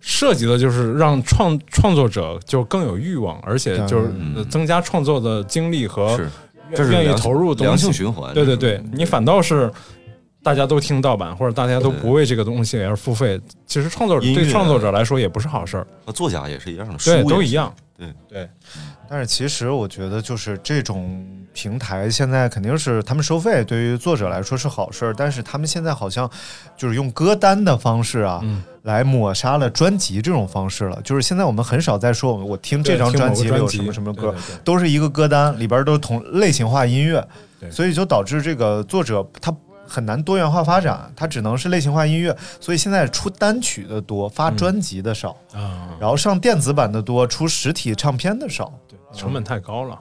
[0.00, 6.18] 涉及的就是让创创作者就更有欲望，而且就是增加创作的精力和。
[6.90, 9.70] 愿意投入良性循环，对对对，你反倒是
[10.42, 15.86] 大家都听盗版，或者大家都不为这个东西而付费，其实创作者对创作者来说也不是好事儿。
[16.12, 17.72] 作家也是一样的，对，都一样。
[17.96, 18.50] 对对，
[19.08, 25.14] 但是其实我觉得，就是这种平台现在肯定是他们收费，对于作者来说是好事儿。
[25.16, 26.28] 但是他们现在好像
[26.76, 28.42] 就是用歌单的方式啊，
[28.82, 31.00] 来抹杀了专辑这种方式了。
[31.04, 34.34] 就是现在我们很少再说，我听这张专辑里有什么什么歌，
[34.64, 37.24] 都是一个歌单里边都是同类型化音乐，
[37.70, 39.54] 所以就导致这个作者他。
[39.92, 50.00] 很难多元化发展，它只能是类型化音乐，所以现在出单曲的多，发专辑的少啊，然后上电子版的多，出实体唱片的少，对，成本太高了，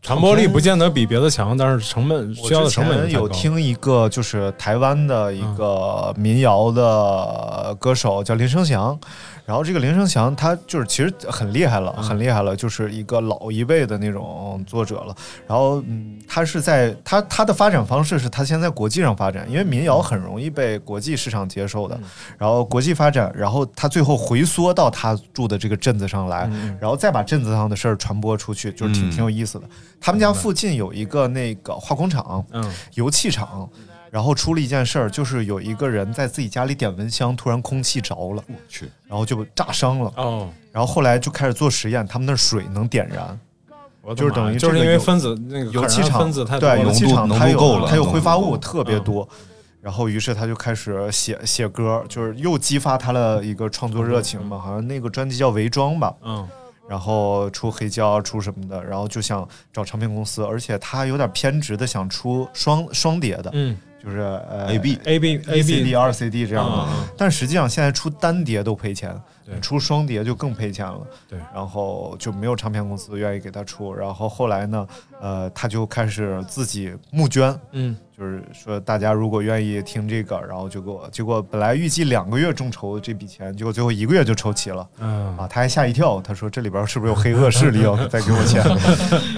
[0.00, 8.98] 传播力不见得比别的强，但是成本需要的成本有听一个就是台湾的一个民谣的歌手叫林生祥。
[9.44, 15.14] 然后这个林生祥他就是其实很厉害了，很厉害了，就是一个老一辈的那种作者了。
[15.46, 21.98] 然后嗯，他是在他他的发展方式是他先在国际上发展，因为民谣很容易被国际市场接受的。
[22.36, 26.40] 然后国际发展，然后他最后回缩到他住的这个镇子上来，
[26.78, 29.66] 然后再把镇子上的事儿传播出去，就是挺挺有意思的。
[30.00, 33.68] 他们家附近有一个那个化工厂，嗯，油气厂。
[34.10, 40.10] 然后出了一件事儿，就是有一个人在自己家里点蚊香，突然空气着了，我去，然后就炸伤了。
[40.16, 43.38] 哦，然后后来就开始做实验，他们那水能点燃，
[44.16, 49.28] 就是等于就是因为分子那个油气厂分子太对油气厂它有它有挥发物特别多，
[49.82, 54.58] 然后于是他就开始写写歌，就是又激发他的一个创作热情嘛。
[54.58, 56.48] 好像那个专辑叫《伪装》吧，嗯，
[56.88, 63.76] 然后出黑胶出什么的，然后就想找唱片公司，而且他有点偏执的想出双双碟的，嗯。
[64.00, 69.12] 就是呃，A B A B A C D 二 C D 这样的，但实际上现在出单碟都赔钱，
[69.60, 71.00] 出双碟就更赔钱了。
[71.28, 74.86] 对，然后就没有唱片公司愿意给他出，然后后来呢，
[75.20, 77.94] 呃，他就开始自己募捐，嗯。
[78.18, 81.08] 就是说，大家如果愿意听这个，然后就给我。
[81.12, 84.84] 结果本来预计两个月众筹这笔钱，结果最后一个月就筹齐了。
[84.98, 88.60] 嗯啊，他还吓一跳，他说这里边是不是有黑恶势力 要再给我钱？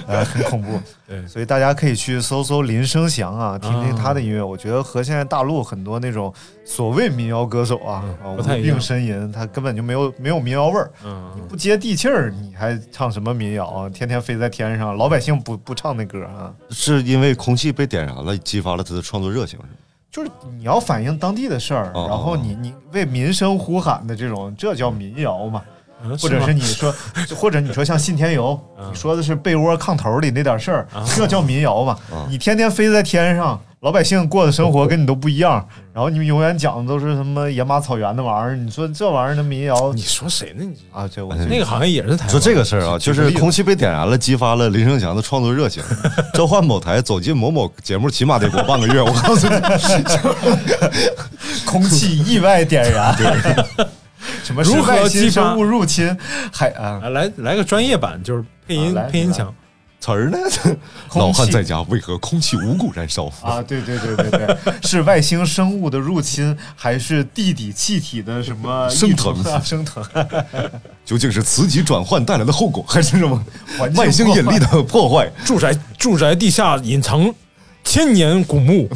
[0.07, 0.81] 呃，很恐怖。
[1.07, 4.41] 对，所以大家可以去搜搜林生祥啊，听听他的音乐。
[4.41, 6.33] 我觉得和现在大陆很多那种
[6.65, 8.03] 所谓民谣歌手啊，
[8.35, 8.79] 不太一样。
[8.79, 10.91] 呻吟，他根本就没有没有民谣味儿。
[11.05, 13.89] 嗯，你不接地气儿，你还唱什么民谣啊？
[13.89, 16.51] 天天飞在天上，老百姓不不唱那歌啊？
[16.71, 18.70] 是因为空气被点燃了，激发。
[18.75, 19.73] 了他的创作热情是吗？
[20.11, 25.63] 就是你要反映当地的事儿，然后你你为民生呼喊的这种，这叫民谣嘛？
[26.19, 26.93] 或者是你说，
[27.35, 28.59] 或者你说像信天游，
[28.91, 31.97] 你说的是被窝炕头里那点事儿，这叫民谣嘛？
[32.29, 33.59] 你天天飞在天上。
[33.81, 38.55] 老百姓过的生活跟你都不一样，然后你们永远讲的都是什么野马草原的玩意儿。
[38.55, 40.63] 你说这玩意儿的民谣，你说谁呢？
[40.63, 42.27] 你啊，这我那个好像也是台。
[42.27, 45.81] 说这个事儿啊，就是空气被点燃了，激发了林生祥的创作热情，
[46.35, 49.01] 召唤某台走进某某节目，起码得过半个月。
[49.01, 49.55] 我告诉你，
[51.65, 53.15] 空气意外点燃，
[54.43, 56.17] 什么如何激发生物入侵？
[56.51, 59.53] 还啊，来来个专业版，就是配音配音墙。
[59.99, 60.37] 词儿呢？
[61.13, 63.25] 老汉在家为何空气无故燃烧？
[63.43, 69.61] 啊，对对对对对， 是外星生物的入侵，还是地底气体的什么 升腾啊？
[69.63, 70.03] 升腾？
[71.05, 73.39] 究竟是磁极转换带来的后果，还是什么
[73.95, 75.31] 外星引力的破坏？
[75.45, 77.31] 住宅住宅地下隐藏
[77.83, 78.89] 千年古墓。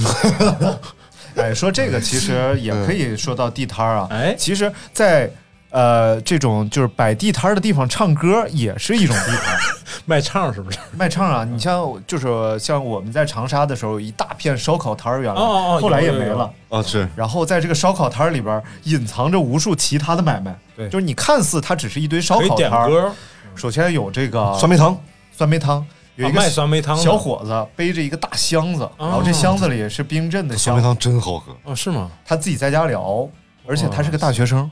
[1.38, 4.07] 哎，说这个其实也可以说到地摊儿啊。
[4.11, 5.29] 哎，其实，在
[5.69, 9.57] 呃这种就是摆地摊儿的地方唱歌，也是一种地摊。
[10.05, 10.77] 卖唱是不是？
[10.97, 16.51] 卖唱啊，你像就是像我们在长沙的时候，一大片烧烤摊儿，原来哦哦哦后来也没了。
[16.69, 23.11] 啊是然后在这个烧烤摊儿里边隐藏着无数其他的买卖，对就是你看似它只是一堆烧烤摊儿，点歌，
[23.55, 24.97] 首先有这个酸梅汤，
[25.31, 25.86] 酸梅汤，
[26.16, 31.55] 有一个啊卖酸梅汤的小伙子背着一个大箱子，然后这箱子里是冰镇的酸梅，汤真好喝。
[31.63, 32.09] 哦，是吗？
[32.26, 33.30] 他自己在家里熬，
[33.68, 34.70] 而且他是个大学生，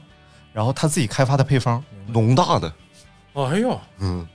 [0.52, 2.72] 然后他自己开发的配方，农大的，
[3.34, 4.26] 哦，哎呦，嗯，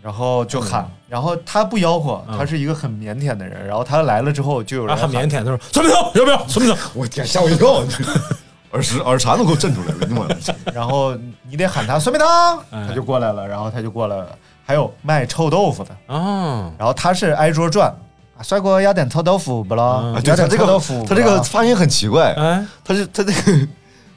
[0.00, 6.48] 然后就喊，然后他不吆喝，嗯他是一个很腼腆的人，然后他来了之后就有人啊，很喊腼腆，他说酸梅汤要不要？
[6.48, 7.82] 酸梅汤， 我天，吓我一跳，
[8.72, 10.26] 耳石耳馋都给我震出来了，你妈！
[10.72, 11.14] 然后
[11.48, 14.38] 你得喊他酸梅汤，哎他就过来了，然后他就过来了。
[14.66, 17.88] 还有卖臭豆腐的，啊，然后他是挨桌转，
[18.36, 20.00] 啊帅哥要点臭豆腐不咯？
[20.02, 23.68] 嗯啊，对要点他这个臭豆腐他这个发音很奇怪，哎，他是他这个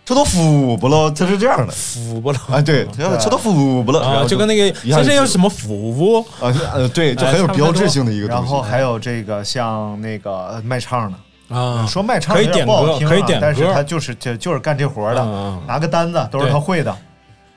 [0.03, 1.71] 臭豆腐不咯，他是这样的。
[1.71, 2.39] 腐不咯？
[2.51, 6.19] 啊，对，他要臭豆腐不咯，啊，就跟那个先生有就什么腐不？
[6.43, 8.41] 啊呃对，就很有标志性的一个东西。
[8.41, 15.23] 然后还有这个像那个卖唱的，啊，说卖唱可以点不好听啊歌可以点但是他就是就就是干这活的，
[15.67, 16.95] 拿个单子都是他会的。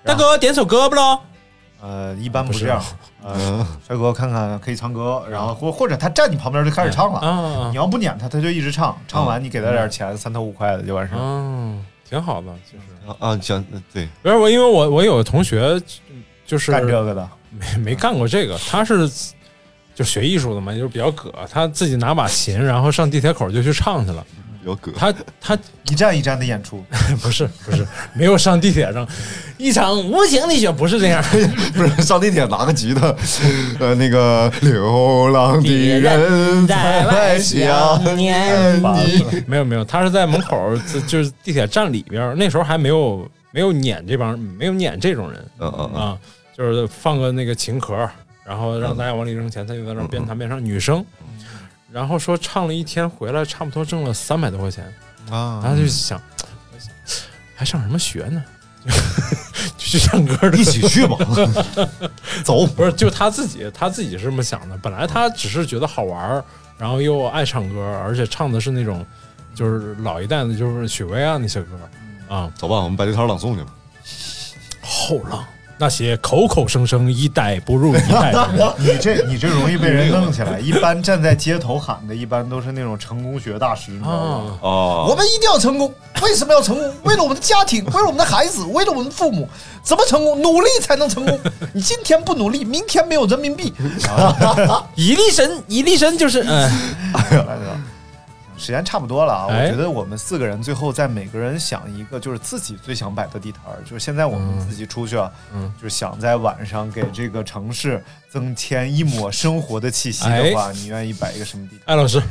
[0.04, 1.18] 大哥点首歌不咯？
[1.82, 2.80] 呃，一般不这样。
[3.24, 7.18] 呃，帅哥看看可以唱歌，然后或或者他站你旁边就开始唱了。
[7.18, 11.18] 啊你要不撵他，他就一直唱，唱完你给他点钱，三头五块的就完事儿。
[11.20, 15.80] 嗯，挺好的，就是啊，行，对，不是我，因为我我有个同学
[16.46, 19.10] 就是干这个的，没没干过这个，他是
[19.92, 24.24] 就学艺术的嘛，就是比较葛，他自己拿把琴，然后上地铁口就去唱去了。
[24.62, 24.92] 比较葛。
[24.96, 25.58] 他他
[25.90, 26.82] 一站一站的演出，
[27.20, 29.06] 不是不是没有上地铁上
[29.58, 31.22] 一场无情的雪，不是这样。
[31.74, 33.14] 不是上地铁拿个吉他，
[33.78, 35.68] 呃，那个流浪的
[36.00, 39.42] 人在外想念你。
[39.46, 46.18] 没有没有，他是在门口，就就是地铁站里边，那时候还没有没有撵这帮没有撵这种人嗯嗯嗯，啊，
[46.56, 48.08] 就是放个那个琴壳，
[48.46, 51.04] 然后让大家往里扔钱，他就在那边弹边唱，女生。
[51.92, 54.84] 然后说唱了一天回来，差不多挣了三百多块钱
[55.30, 56.20] 啊，然啊后就想，
[57.54, 58.42] 还上什么学呢？
[59.78, 61.16] 就去唱歌的，一起去吧，
[62.42, 62.66] 走。
[62.66, 64.76] 不是，就他自己，他自己是这么想的。
[64.78, 66.44] 本来他只是觉得好玩儿，
[66.76, 69.06] 然后又爱唱歌，而且唱的是那种
[69.54, 71.78] 就是老一代的，就是许巍啊那些歌
[72.28, 72.50] 啊。
[72.56, 73.72] 走吧，我们把这摊朗诵去吧。
[74.80, 75.44] 后浪
[75.82, 80.60] 那些口口声声一代不如一代的人， 你这你这容易被人弄起来。
[80.60, 84.58] 一般站在街头喊的，一般都是那种成功学大师，你知道吗？
[84.60, 86.94] 啊，哦，我们一定要成功，为什么要成功？
[87.02, 89.48] 为了我们的家庭，为了我们的孩子，为了我们的父母，
[89.82, 90.40] 怎么成功？
[90.40, 91.36] 努力才能成功。
[91.74, 93.74] 你今天不努力，明天没有人民币。
[94.94, 96.70] 以力神，以力神就是嗯，
[98.62, 103.82] 时间差不多了啊，哎我觉得我们四个人最后再每个人想一个，就是自己最想摆的地摊儿。
[103.84, 111.94] 就是现在我们自己出去啊，嗯就是想在晚上给这个城市增添一抹生活的气息的话，你愿意摆一个什么地摊？
[111.94, 112.22] 艾老师，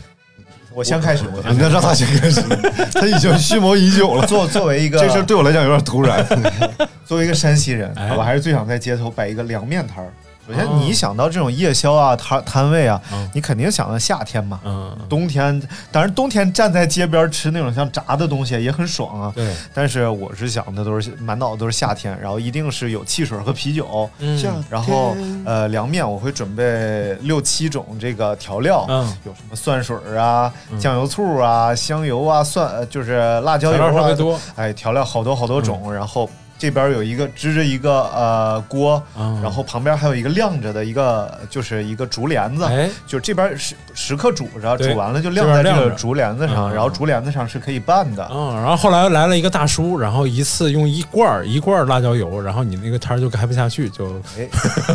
[0.73, 2.41] 我先开始，我先人家让他先开始，
[2.95, 4.25] 他已经蓄谋已久了。
[4.25, 6.25] 作作为一个这事儿对我来讲有点突然。
[7.05, 10.13] 作为一个山西人，哎我还是最想在街头摆一个凉面摊儿。
[10.47, 14.59] 首先，哦你一想到这种夜宵啊摊摊位啊嗯，你肯定想到夏天嘛。
[14.65, 15.61] 嗯，冬天，
[15.91, 19.31] 当然冬天站在街边吃那种像炸的东西也很爽啊。
[19.35, 24.41] 对，但是我是想的都是满脑子都是夏天，然后一定是有汽水和啤酒，嗯。
[24.69, 25.15] 然后
[25.45, 29.01] 呃凉面我会准备六七种这个调料，嗯。
[29.25, 33.91] 有什么蒜水儿啊、酱油醋啊、香油啊、蒜呃就是辣椒油啊。
[33.91, 36.29] 特啊别多，哎调料好多好多种，然后。
[36.61, 39.41] 这边有一个支着一个呃锅，嗯。
[39.41, 54.47] 然后旁边还有一个晾着的一个，就是一个竹帘子，哎，就这边时时刻煮着，煮完了就晾在这个竹帘子上，嗯然后竹帘子上是可以拌的，嗯，然后后来来了一个大叔，然后一次用一罐儿一罐儿辣椒油，然后你那个摊儿就开不下去，就哎，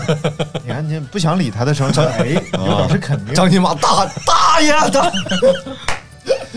[0.63, 2.29] 你看你不想理他的时候，张哎
[2.65, 3.35] 有点是肯定。
[3.35, 5.13] 张你妈大大爷的！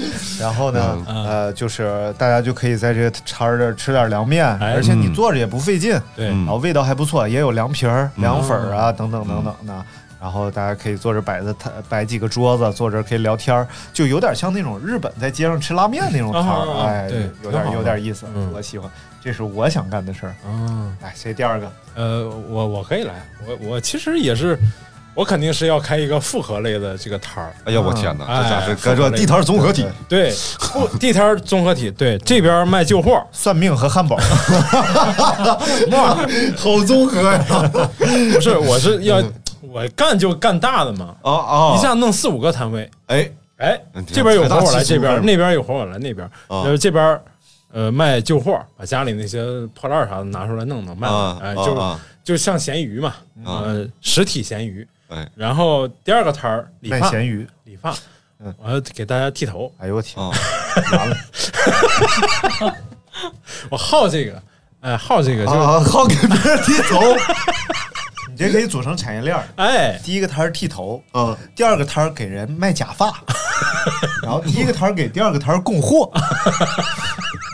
[0.39, 1.25] 然后呢，嗯。
[1.25, 4.73] 呃，就是大家就可以在这个摊儿这儿吃点凉面，哎。
[4.73, 9.85] 而且你坐着也不费劲，对，嗯然后味道还不错，也有凉皮儿、凉粉儿啊等等等等的。
[10.21, 18.91] 然后大家可以坐着摆着摊，摆几个桌子，坐着可以聊天儿，就有点像那种日本在街上吃拉面那种摊儿，哎，啊对有点有点意思嗯，我喜欢，
[19.23, 20.35] 这是我想干的事儿。
[20.45, 21.71] 嗯，哎，谁第二个？
[21.95, 24.59] 呃，我我可以来，我我其实也是，
[25.15, 30.33] 我肯定是要开一个复合类的这个摊儿，哎呀，我天哪，哎这家是该说地摊综合体，对，
[30.71, 34.15] 不地摊儿综合体，对，这边卖旧货， 算命和汉堡，
[35.91, 36.15] 哇
[36.55, 37.45] 好综合呀！
[37.97, 39.21] 不是，我是要
[39.61, 41.75] 我干就干大的嘛，哦哦！
[41.77, 47.19] 一下弄四五个摊位，哎，哎嗯，这边有活我来这边，那边有活我来那边，啊呃，这边
[47.73, 49.43] 呃卖旧货，把家里那些
[49.73, 51.09] 破烂啥的拿出来弄弄卖
[51.41, 53.09] 哎，就就像咸鱼嘛，
[53.43, 54.87] 啊呃，实体咸鱼。
[55.09, 55.29] 哎。
[55.35, 57.47] 然后第二个摊儿理发，卖咸鱼。
[57.65, 57.93] 理发，
[58.39, 58.53] 嗯。
[58.57, 60.31] 我要给大家剃头，哎呦我天，啊，
[60.93, 61.17] 完了！
[63.69, 64.41] 我好这个，
[64.81, 67.01] 哎，好这个就啊，好给别人剃头，
[68.31, 69.43] 你这可以组成产业链儿。
[69.57, 73.13] 哎，第一个摊儿剃头，嗯，第二个摊儿给人卖假发，
[74.23, 76.09] 然后第一个摊儿给第二个摊儿供货，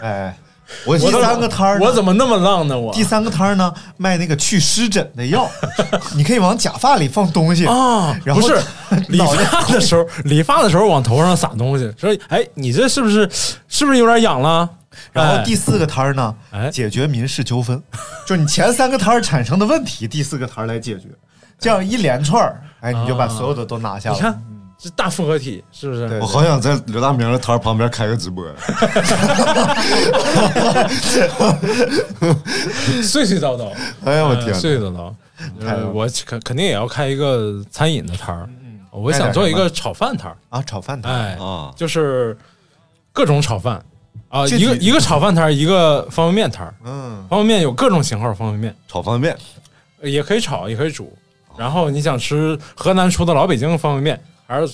[0.04, 0.38] 哎，
[0.86, 2.78] 我第三个摊儿我怎么那么浪呢？
[2.78, 5.50] 我第三个摊儿呢卖那个去湿疹的药，
[6.16, 8.60] 你可以往假发里放东西啊，然后不是
[9.10, 13.30] 理发的时候，理发的时候往头上撒东西，说哎，你这是不是
[13.68, 14.68] 是不是有点痒了？
[15.12, 17.82] 然后哎第四个摊儿呢，哎解决民事纠纷，
[18.26, 21.10] 就是你前三个摊儿产生的问题，第四个摊儿来解决，
[21.60, 24.16] 这样一连串儿，哎，你就把所有的都拿下了。
[24.16, 24.42] 你看
[24.78, 26.20] 这大复合体是不是？
[26.20, 28.46] 我好想在刘大明的摊儿旁边开个直播。
[33.02, 33.72] 碎碎叨叨，
[34.04, 34.54] 哎呀，我呃天哪！
[34.54, 35.14] 碎碎叨叨。
[35.60, 38.50] 呃我肯肯定也要开一个餐饮的摊儿，
[38.92, 42.38] 我想做一个炒饭摊儿，啊，炒饭摊儿，哎，啊，就是
[43.12, 43.84] 各种炒饭
[44.30, 46.74] 啊，一个一个炒饭摊儿，一个方便面摊儿。
[46.86, 49.46] 嗯，方便面有各种型号方便面，炒方便面，
[50.02, 51.12] 呃也可以炒，也可以煮。
[51.58, 54.68] 然后你想吃河南出的老北京方便面，还是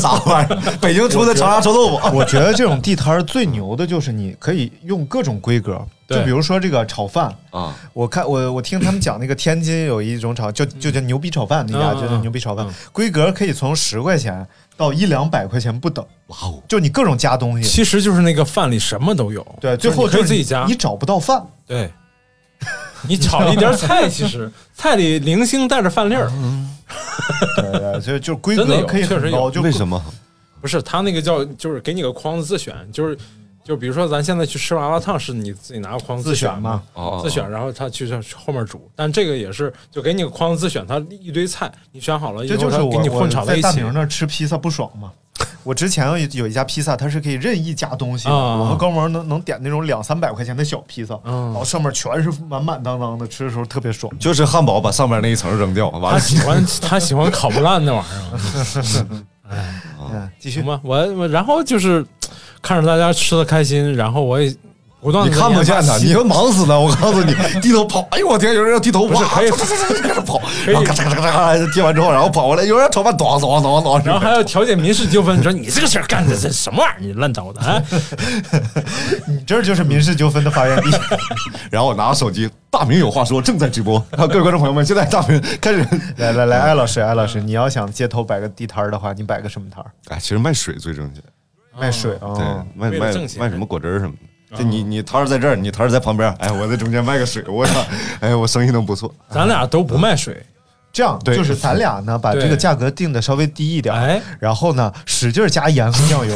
[0.00, 0.76] 啥玩意儿？
[0.80, 2.16] 北京出的长沙臭豆腐。
[2.16, 7.32] 我觉得这种地摊儿最牛的就是你可以用各种规格，就比如说这个炒饭。
[7.50, 14.44] 啊，我看我我听他们讲那个天津有一种炒，就就叫牛逼炒饭，那家嗯就叫牛逼炒饭嗯，规格可以从十块钱
[14.76, 19.46] 到一两百块钱不等，哇哦，就你各种加东西，其实就是那个饭里什么都有。
[19.60, 20.74] 对，最后就是以自己加你。
[20.74, 21.92] 找不到饭，对，
[23.08, 26.30] 你炒了一点菜，其实菜里零星带着饭粒儿，
[27.56, 30.00] 对对，就就规真的有格可以确实有就为什么？
[30.60, 33.16] 不是他那个叫就是给你个筐子自选，就是
[33.62, 36.82] 就比如说咱现在去吃麻辣烫，是你自己拿个筐子自选选嘛？
[36.94, 43.62] 哦，自选，然后他去后面煮，但这个也是就给你个筐子自选，他一堆菜，你选好了以后，这就是我他给你混炒我在一起。
[43.62, 45.12] 在大明那儿吃披萨不爽嘛。
[45.64, 48.30] 我之前有有一家披萨，它是可以任意加东西的。
[48.30, 54.12] 嗯我和高萌能能点那种两三百块钱的小披萨，嗯然后上面全是满满当当的，吃的时候特别爽。
[54.18, 59.16] 就是汉堡把上面那一层扔掉，完了他喜欢他喜欢烤不烂那玩意儿，
[59.50, 60.62] 哎，继续。
[60.62, 60.80] 吧？
[60.82, 62.04] 我我然后就是
[62.62, 64.54] 看着大家吃的开心，然后我也
[65.00, 66.80] 不断你的看不见他，你会忙死了。
[66.80, 69.52] 我告诉你， 低头跑，哎呦我天，有人要低头跑，开始
[70.22, 77.06] 跑，然后咔嚓咔嚓咔嚓接完之后，然后跑过来，有人要炒饭，咣咣咣咣，然后还要调解民事纠纷，你说你这个事儿干的这什么玩意儿？
[77.06, 77.80] 你乱糟的啊！
[79.28, 80.90] 你这就是民事纠纷的发源地。
[81.70, 84.00] 然后我拿着手机，大明有话说，正在直播。
[84.10, 85.86] 各位观众朋友们，现在大明开始，
[86.16, 89.90] 来来来，艾老师，艾老师，你要想街头摆个地摊儿的话，你摆个什么摊儿？
[90.08, 91.22] 哎，其实卖水最挣钱，
[91.78, 92.44] 卖水啊，对，
[92.74, 94.18] 卖卖卖什么果汁儿什么的。
[94.54, 97.84] 就你你摊儿在这儿，你摊儿在旁边，哎，我在中间卖个水，我操，
[98.20, 99.12] 哎，我生意能不错。
[99.30, 100.40] 咱俩都不卖水，
[100.92, 106.34] 这样对就是咱俩呢，把这个价格定的稍微低一点，哎然后呢，使劲加盐和酱油，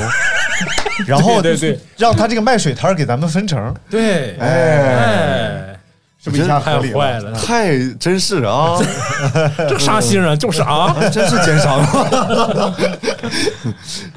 [1.06, 5.69] 然后对对对，让他这个卖水摊儿给咱们分成，对，哎，哎，
[6.22, 7.18] 是不是一下合理太坏？
[7.18, 8.76] 了，太真 是啊，
[9.56, 11.80] 这啥新人就是啊，真是奸商，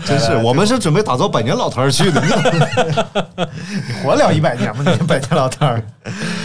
[0.04, 2.22] 真是，我们是准备打造百年老摊儿去的。
[3.88, 4.84] 你活了一百年吗？
[5.00, 5.82] 你百年老摊儿，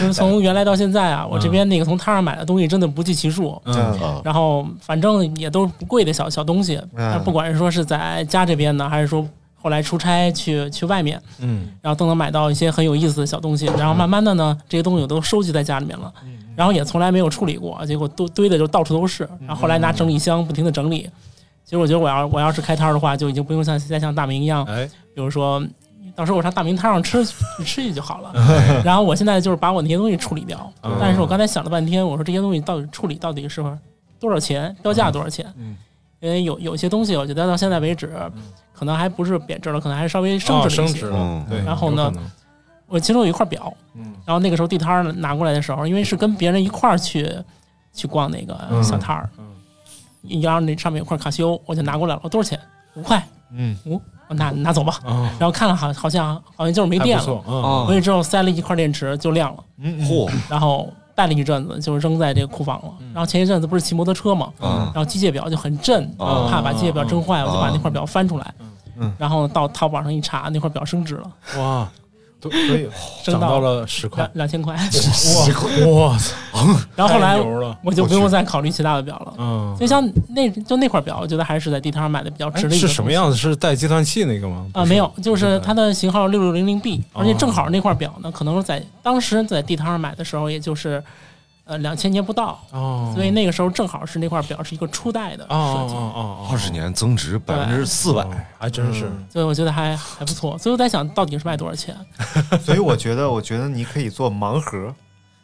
[0.01, 3.61] 就是从原来到现在啊，我这边那个从摊上买的东西真的不计其数。
[3.65, 9.27] 嗯，啊，然后反正也都是不贵的小小东西，嗯不管是说是在家这边呢，还是说
[9.61, 13.67] 后来出差去去外面，嗯，然后都能买到一些很有意思的小东西。
[13.67, 16.13] 然后慢慢的呢，这些东西我都收集在家里面了，
[16.57, 19.29] 然后也从来没有处理过，结果都堆的就到处都是。
[19.41, 21.11] 然后后来拿整理箱不停的整理。
[21.65, 25.63] 其实我觉得我要我要是开摊儿的话，就已经不用像现在像大明一样，哎，比如说。
[26.17, 27.33] 到时候我上大明摊上吃去
[27.63, 28.33] 吃去就好了，
[28.85, 30.69] 然后我现在就是把我那些东西处理掉。
[30.99, 33.63] 但是我刚才想了半天，我说这些东西到底处理到底是
[34.19, 35.47] 多少钱，标价多少钱？
[36.19, 38.13] 因为有有些东西，我觉得到现在为止，
[38.79, 41.01] 可能还不是贬值了，可能还是稍微升哦值了一些。
[41.01, 42.13] 升值了嗯，对，然后呢
[42.87, 43.73] 我其中有一块表，
[44.25, 47.31] 然后那个时候地摊儿拿过来的时候，因为是跟别人一块儿去
[47.93, 49.29] 去逛那个小摊儿，
[50.43, 52.59] 然后那上面有块卡西欧，我就拿过来了，多少钱？
[52.95, 53.23] 五块，
[53.53, 54.99] 嗯，五，我拿拿走吧。
[55.05, 59.63] 啊，然后看了好好像好像就是没电了，还不错啊，啊回去之后塞了一块电池就亮了，
[60.07, 62.93] 嚯然后带了一阵子就是扔在这个库房了。
[63.13, 64.93] 然后前一阵子不是骑摩托车嘛，啊。
[64.95, 66.47] 然后机械表就很震，啊。
[66.49, 68.55] 怕把机械表震坏，我就把啊那块表翻出来，
[69.19, 71.89] 然后到淘宝上一查，那块表升值了，哇，
[72.41, 72.89] 都所以
[73.25, 74.75] 升涨到到了十块两，千块。
[74.77, 74.81] 哇，
[75.87, 77.37] 我操，然后后来
[77.83, 79.35] 我就不用再考虑其他的表了。
[79.39, 83.11] 嗯，就像那就那块表，我觉得还是在地摊上买的比较值的是什么？
[83.11, 83.37] 样子？
[83.37, 84.67] 是带计算器那个吗？
[84.73, 91.03] 啊，没有，就是它的型号六六零零 B，而且哦正好那块表呢，可能在当时在地摊上买的时候，也就是
[91.69, 99.01] 呃两千年不到，哦，所以那个时候正好是那块表是一个初代的哦设计，哦哦哦，二十年增值百分之四哦百，还真是。
[99.31, 100.57] 所以我觉得还还不错。
[100.59, 101.95] 所以我在想到底是卖多少钱？
[102.65, 104.93] 所以我觉得，我觉得你可以做盲盒。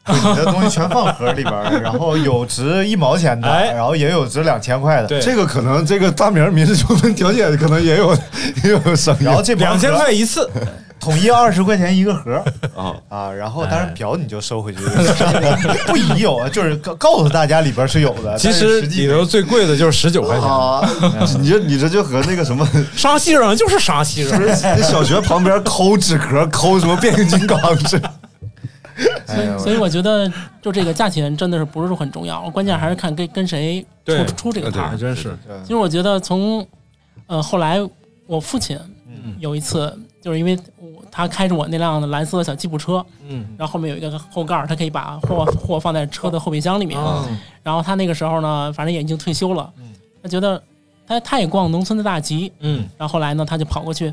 [0.06, 5.08] 就你的东西全放盒里边， 然后有值一毛钱的，哎然后也有值两千块的。
[5.08, 8.14] 对这个可能这个大明民事纠纷调解可能也有
[8.64, 10.46] 也有生意，然后这两千块一次，
[11.04, 12.42] 统一二十块钱一个盒
[12.74, 14.80] 啊 啊，然后当然表你就收回去，
[15.86, 20.48] 不宜有啊，就是告告诉大家里边是有的，其实里头最贵的就是十九块钱。
[20.48, 20.80] 啊，
[21.38, 28.10] 你这你这就和那个什么，沙西人就是沙西人，那小学旁边抠纸壳抠什么变形金刚似的。
[29.26, 30.30] 所以所以我觉得
[30.62, 35.36] 就这个价钱真的是不是很重要，关键还是看跟跟谁出出这个摊真是。
[35.62, 36.66] 其实我觉得从
[37.26, 37.78] 呃后来
[38.26, 38.78] 我父亲
[39.38, 39.92] 有一次
[40.24, 46.98] 就是因为我他开着我那辆蓝色的小吉普车，嗯，然后后面有一个后盖儿，他可以把货货放在车的后备箱里面。
[46.98, 50.62] 嗯然后他那个时候呢，反正也已经退休了，嗯他觉得
[51.06, 54.10] 他他也逛农村的大集，嗯，然后后来呢，他就跑过去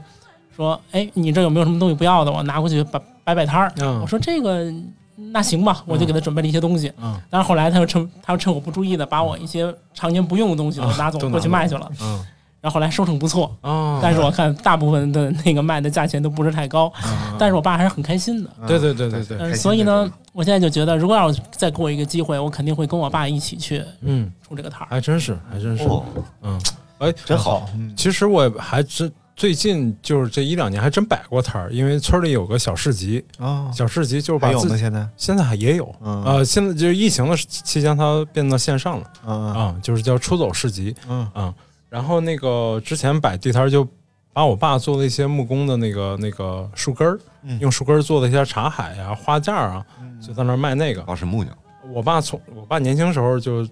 [0.53, 2.31] 说：“哎，你这有没有什么东西不要的？
[2.31, 3.71] 我拿过去摆摆摆摊儿。
[3.79, 4.69] 嗯我说：“这个
[5.15, 6.91] 那行吧，我就给他准备了一些东西。
[7.01, 11.89] 嗯但是后来他又趁他又趁我不注意的，把我一些常年不用的东西都拿走过去卖去了。
[12.01, 12.25] 嗯
[12.61, 16.93] 然后后来收成不错，哦，但是我看大部分的那个卖的价钱都不是太高，
[17.39, 18.49] 但是我爸还是很开心的。
[18.67, 24.87] 对对对对对，嗯，所以呢，我现在就觉得，如果要再给我一个机会，我肯定会跟我爸一起去嗯，出这个摊儿。
[24.91, 26.05] 还真是，还真是，哦。
[26.43, 26.61] 嗯，
[26.99, 27.67] 哎，真好。
[27.97, 34.77] 其实我还真最近就是这一两年还真摆过摊儿，因为村里有个小市集，啊，小市集就是把自？
[34.77, 35.09] 现在？
[35.17, 36.23] 现在还也有，嗯。
[36.23, 39.07] 呃，现在就是疫情的期间，它变到线上了。
[39.25, 39.53] 嗯。
[39.53, 40.95] 啊，就是叫出走市集。
[41.09, 41.27] 嗯。
[41.33, 41.51] 啊。
[41.91, 43.85] 然后那个之前摆地摊儿就
[44.31, 47.59] 把我爸做的一些木工的那个那个树根儿，嗯。
[47.59, 49.85] 用树根儿做的一些茶海啊、花架啊，
[50.25, 51.03] 就在那儿卖那个。
[51.03, 51.53] 啊，是木匠，
[51.93, 53.67] 我爸从我爸年轻时候就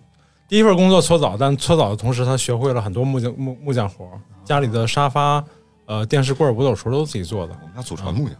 [0.49, 5.41] 第一份工作搓澡，但搓澡的同时，他学会了很多木匠木木匠活儿，家里的沙发、
[5.85, 7.55] 呃电视柜儿、五斗橱都自己做的。
[7.61, 8.35] 我们家祖传木匠，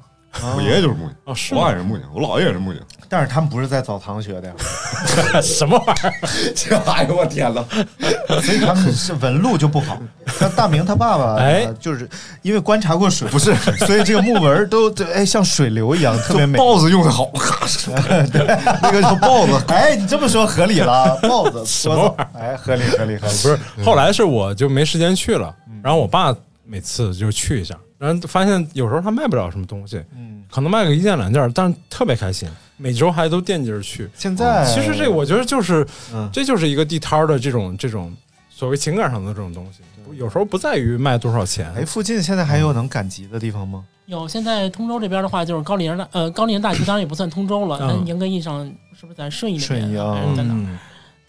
[0.56, 2.82] 我爷爷就是木匠，哦，是吗我爸也是木匠，我姥爷也是木匠。
[3.12, 4.54] 但是他们不是在澡堂学的呀，
[5.42, 6.14] 什么玩意儿？
[6.56, 7.66] 这哎呦我天呐！
[8.44, 9.98] 所以他们是纹路就不好。
[10.40, 12.08] 像大明他爸爸，哎呃就是
[12.44, 13.56] 因为观察过水，不是，
[13.88, 16.58] 所以这个木纹都对哎像水流一样特别美。
[16.60, 17.28] 豹子用的好，
[18.82, 19.60] 那个叫豹子。
[19.70, 25.54] 哎，你这么说合理了，豹子什么玩意儿哎，合理合理合理，不是，后来是我就没时间去了，
[25.84, 34.10] 然后我爸每次就去一下，然后发现有时候他卖不了什么东西，嗯，可能卖个一件两件，但是特别开心，每周还都惦记着去。
[34.16, 38.16] 现在其实这我觉得就是，嗯这就是一个地摊儿的这种这种
[38.50, 39.82] 所谓情感上的这种东西，
[40.18, 43.84] 有时候不在于卖多少钱，哎，附近现在还有能赶集的地方吗？
[44.06, 48.66] 有现在通州这边的话，就是高丽人大呃高丽人大集，当然也不算通州了，嗯但严格意义上
[49.00, 49.82] 是不是在顺义那边？
[49.82, 50.54] 顺义啊在哪？
[50.54, 50.80] 嗯，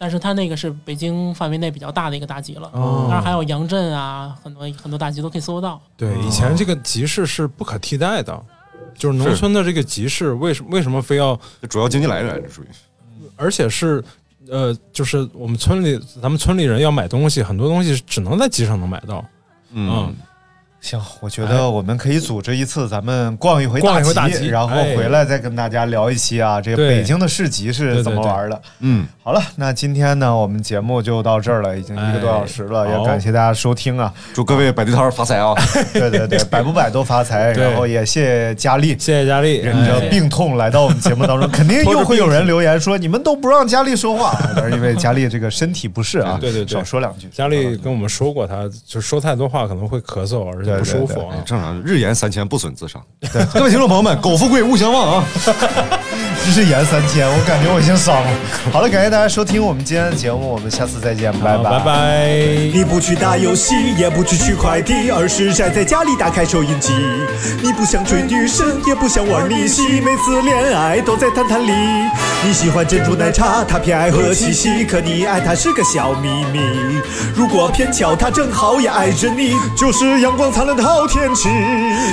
[0.01, 2.71] 但是它那个是北京范围内比较大的一个大集了。
[2.73, 5.79] 哦当然还有杨震啊，很多很多大集都可以搜得到。
[5.95, 8.43] 对，以前这个集市是不可替代的，
[8.95, 11.39] 就是农村的这个集市，为什么为什么非要，
[11.69, 12.67] 主要经济来源属于
[13.37, 14.03] 而且是。
[14.49, 19.25] 呃，就是我们村里，咱们村里人要买东西，很多东西只能在集上能买到。
[19.71, 20.13] 嗯，
[20.81, 28.63] 行，我觉得我们可以组织一次，咱们逛一回逛一回大集，然后哎回来再跟大家聊一期啊，这个北京的市集是怎么玩的。
[28.81, 34.13] 嗯，好了，那今天呢，我们节目就到这儿了，已经一个多小时了，哎也感谢大家收听啊。
[34.33, 35.55] 祝各位摆地摊儿发财啊！
[35.93, 38.97] 对对对，摆不摆都发财，然后也谢谢佳丽。
[38.99, 47.29] 谢谢佳丽，忍着哎病痛来到我们节目当中，肯定又会有人留言说你们都不让佳丽说话，但是因为佳丽这个身体不适啊，对对对少说两句。
[47.29, 51.37] 佳丽跟我们说过，她就说太多话可能会咳嗽，而且不舒服啊。
[51.45, 53.03] 正常，日言三千不损自伤。
[53.55, 55.25] 各位听众朋友们，苟富贵勿相忘啊！
[56.49, 58.29] 日言三千，我感觉我已经伤了。
[58.73, 62.29] 好了，感谢大家收听我们今天的节目，我们下次再见，拜拜拜拜。
[62.73, 66.93] 你不去打游戏，也不去取快递，而是宅在家里打开收音机。
[67.63, 71.73] 你不想追女生，也不想玩逆袭，每次恋爱都在谈谈里。
[72.43, 76.61] 你喜欢珍珠奶茶，他偏爱喝七喜，可你爱他是个小秘密。
[77.35, 81.49] 如果偏巧他正好也爱着你，就是阳光灿烂的好天气。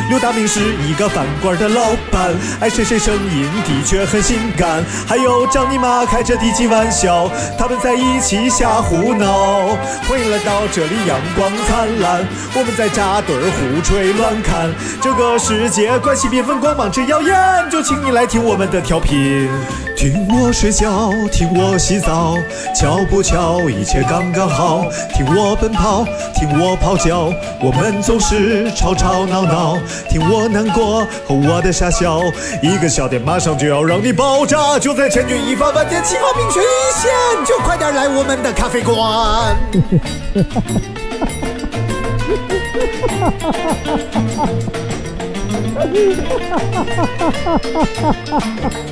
[0.10, 4.84] 刘大明是一个饭馆的老板，爱谁谁声音的确很性感。
[5.08, 9.76] 还有张尼玛开着低级玩笑，他们在一起瞎胡闹。
[10.08, 14.70] 欢迎来到这里，阳光灿烂，我们在扎堆儿胡吹乱侃。
[15.02, 17.36] 这个世界关系缤纷，光芒真耀眼，
[17.70, 19.50] 就请你来听我们的调频。
[19.96, 22.38] 听我睡觉，听我洗澡，
[22.76, 24.86] 巧不巧，一切刚刚好。
[25.16, 29.76] 听我奔跑，听我咆哮，我们总是吵吵闹闹。
[30.08, 32.22] 听我难过和我的傻笑，
[32.62, 36.66] 一个笑点马上就要让爆炸，就在千钧一发、万箭齐发、命悬一
[37.00, 37.12] 线，
[37.46, 39.56] 就快点来我们的咖啡馆。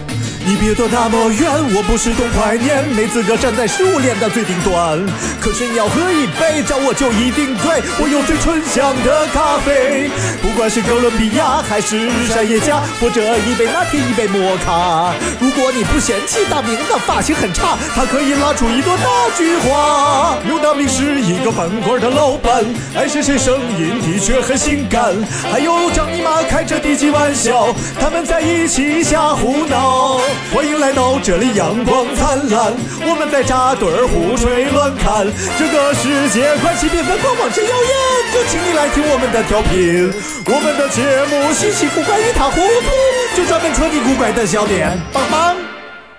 [0.48, 5.04] 你别躲那么远，我不是懂怀念，没资格站在食物链的最顶端。
[5.42, 10.08] 可是你要喝一杯，找我就一定对，我有最醇香的咖啡。
[10.44, 15.16] 不管是哥伦比亚还是山野家，或者一杯拿铁一杯摩卡。
[15.42, 19.04] 如果你不嫌弃大明的发型很差，他可以拉出一朵大
[19.36, 20.38] 菊花。
[20.46, 22.64] 刘大明是一个饭馆的老板，
[22.94, 25.12] 爱谁谁声音的确很性感。
[25.52, 30.20] 还有张姨妈开着低级玩笑，他们在一起瞎胡闹。
[30.54, 35.26] 欢迎来到这里，阳光灿烂，我们在扎堆儿胡吹乱侃。
[35.58, 37.94] 这个世界快气缤纷，光芒真耀眼，
[38.34, 40.12] 就请你来听我们的调频。
[40.48, 45.56] 我们的节目稀奇古怪一塌糊涂，就专门扯你古怪的笑点，棒棒。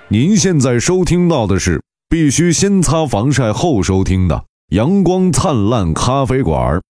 [0.09, 6.80] 您现在收听到的是必须先擦防晒后收听的阳光灿烂咖啡馆。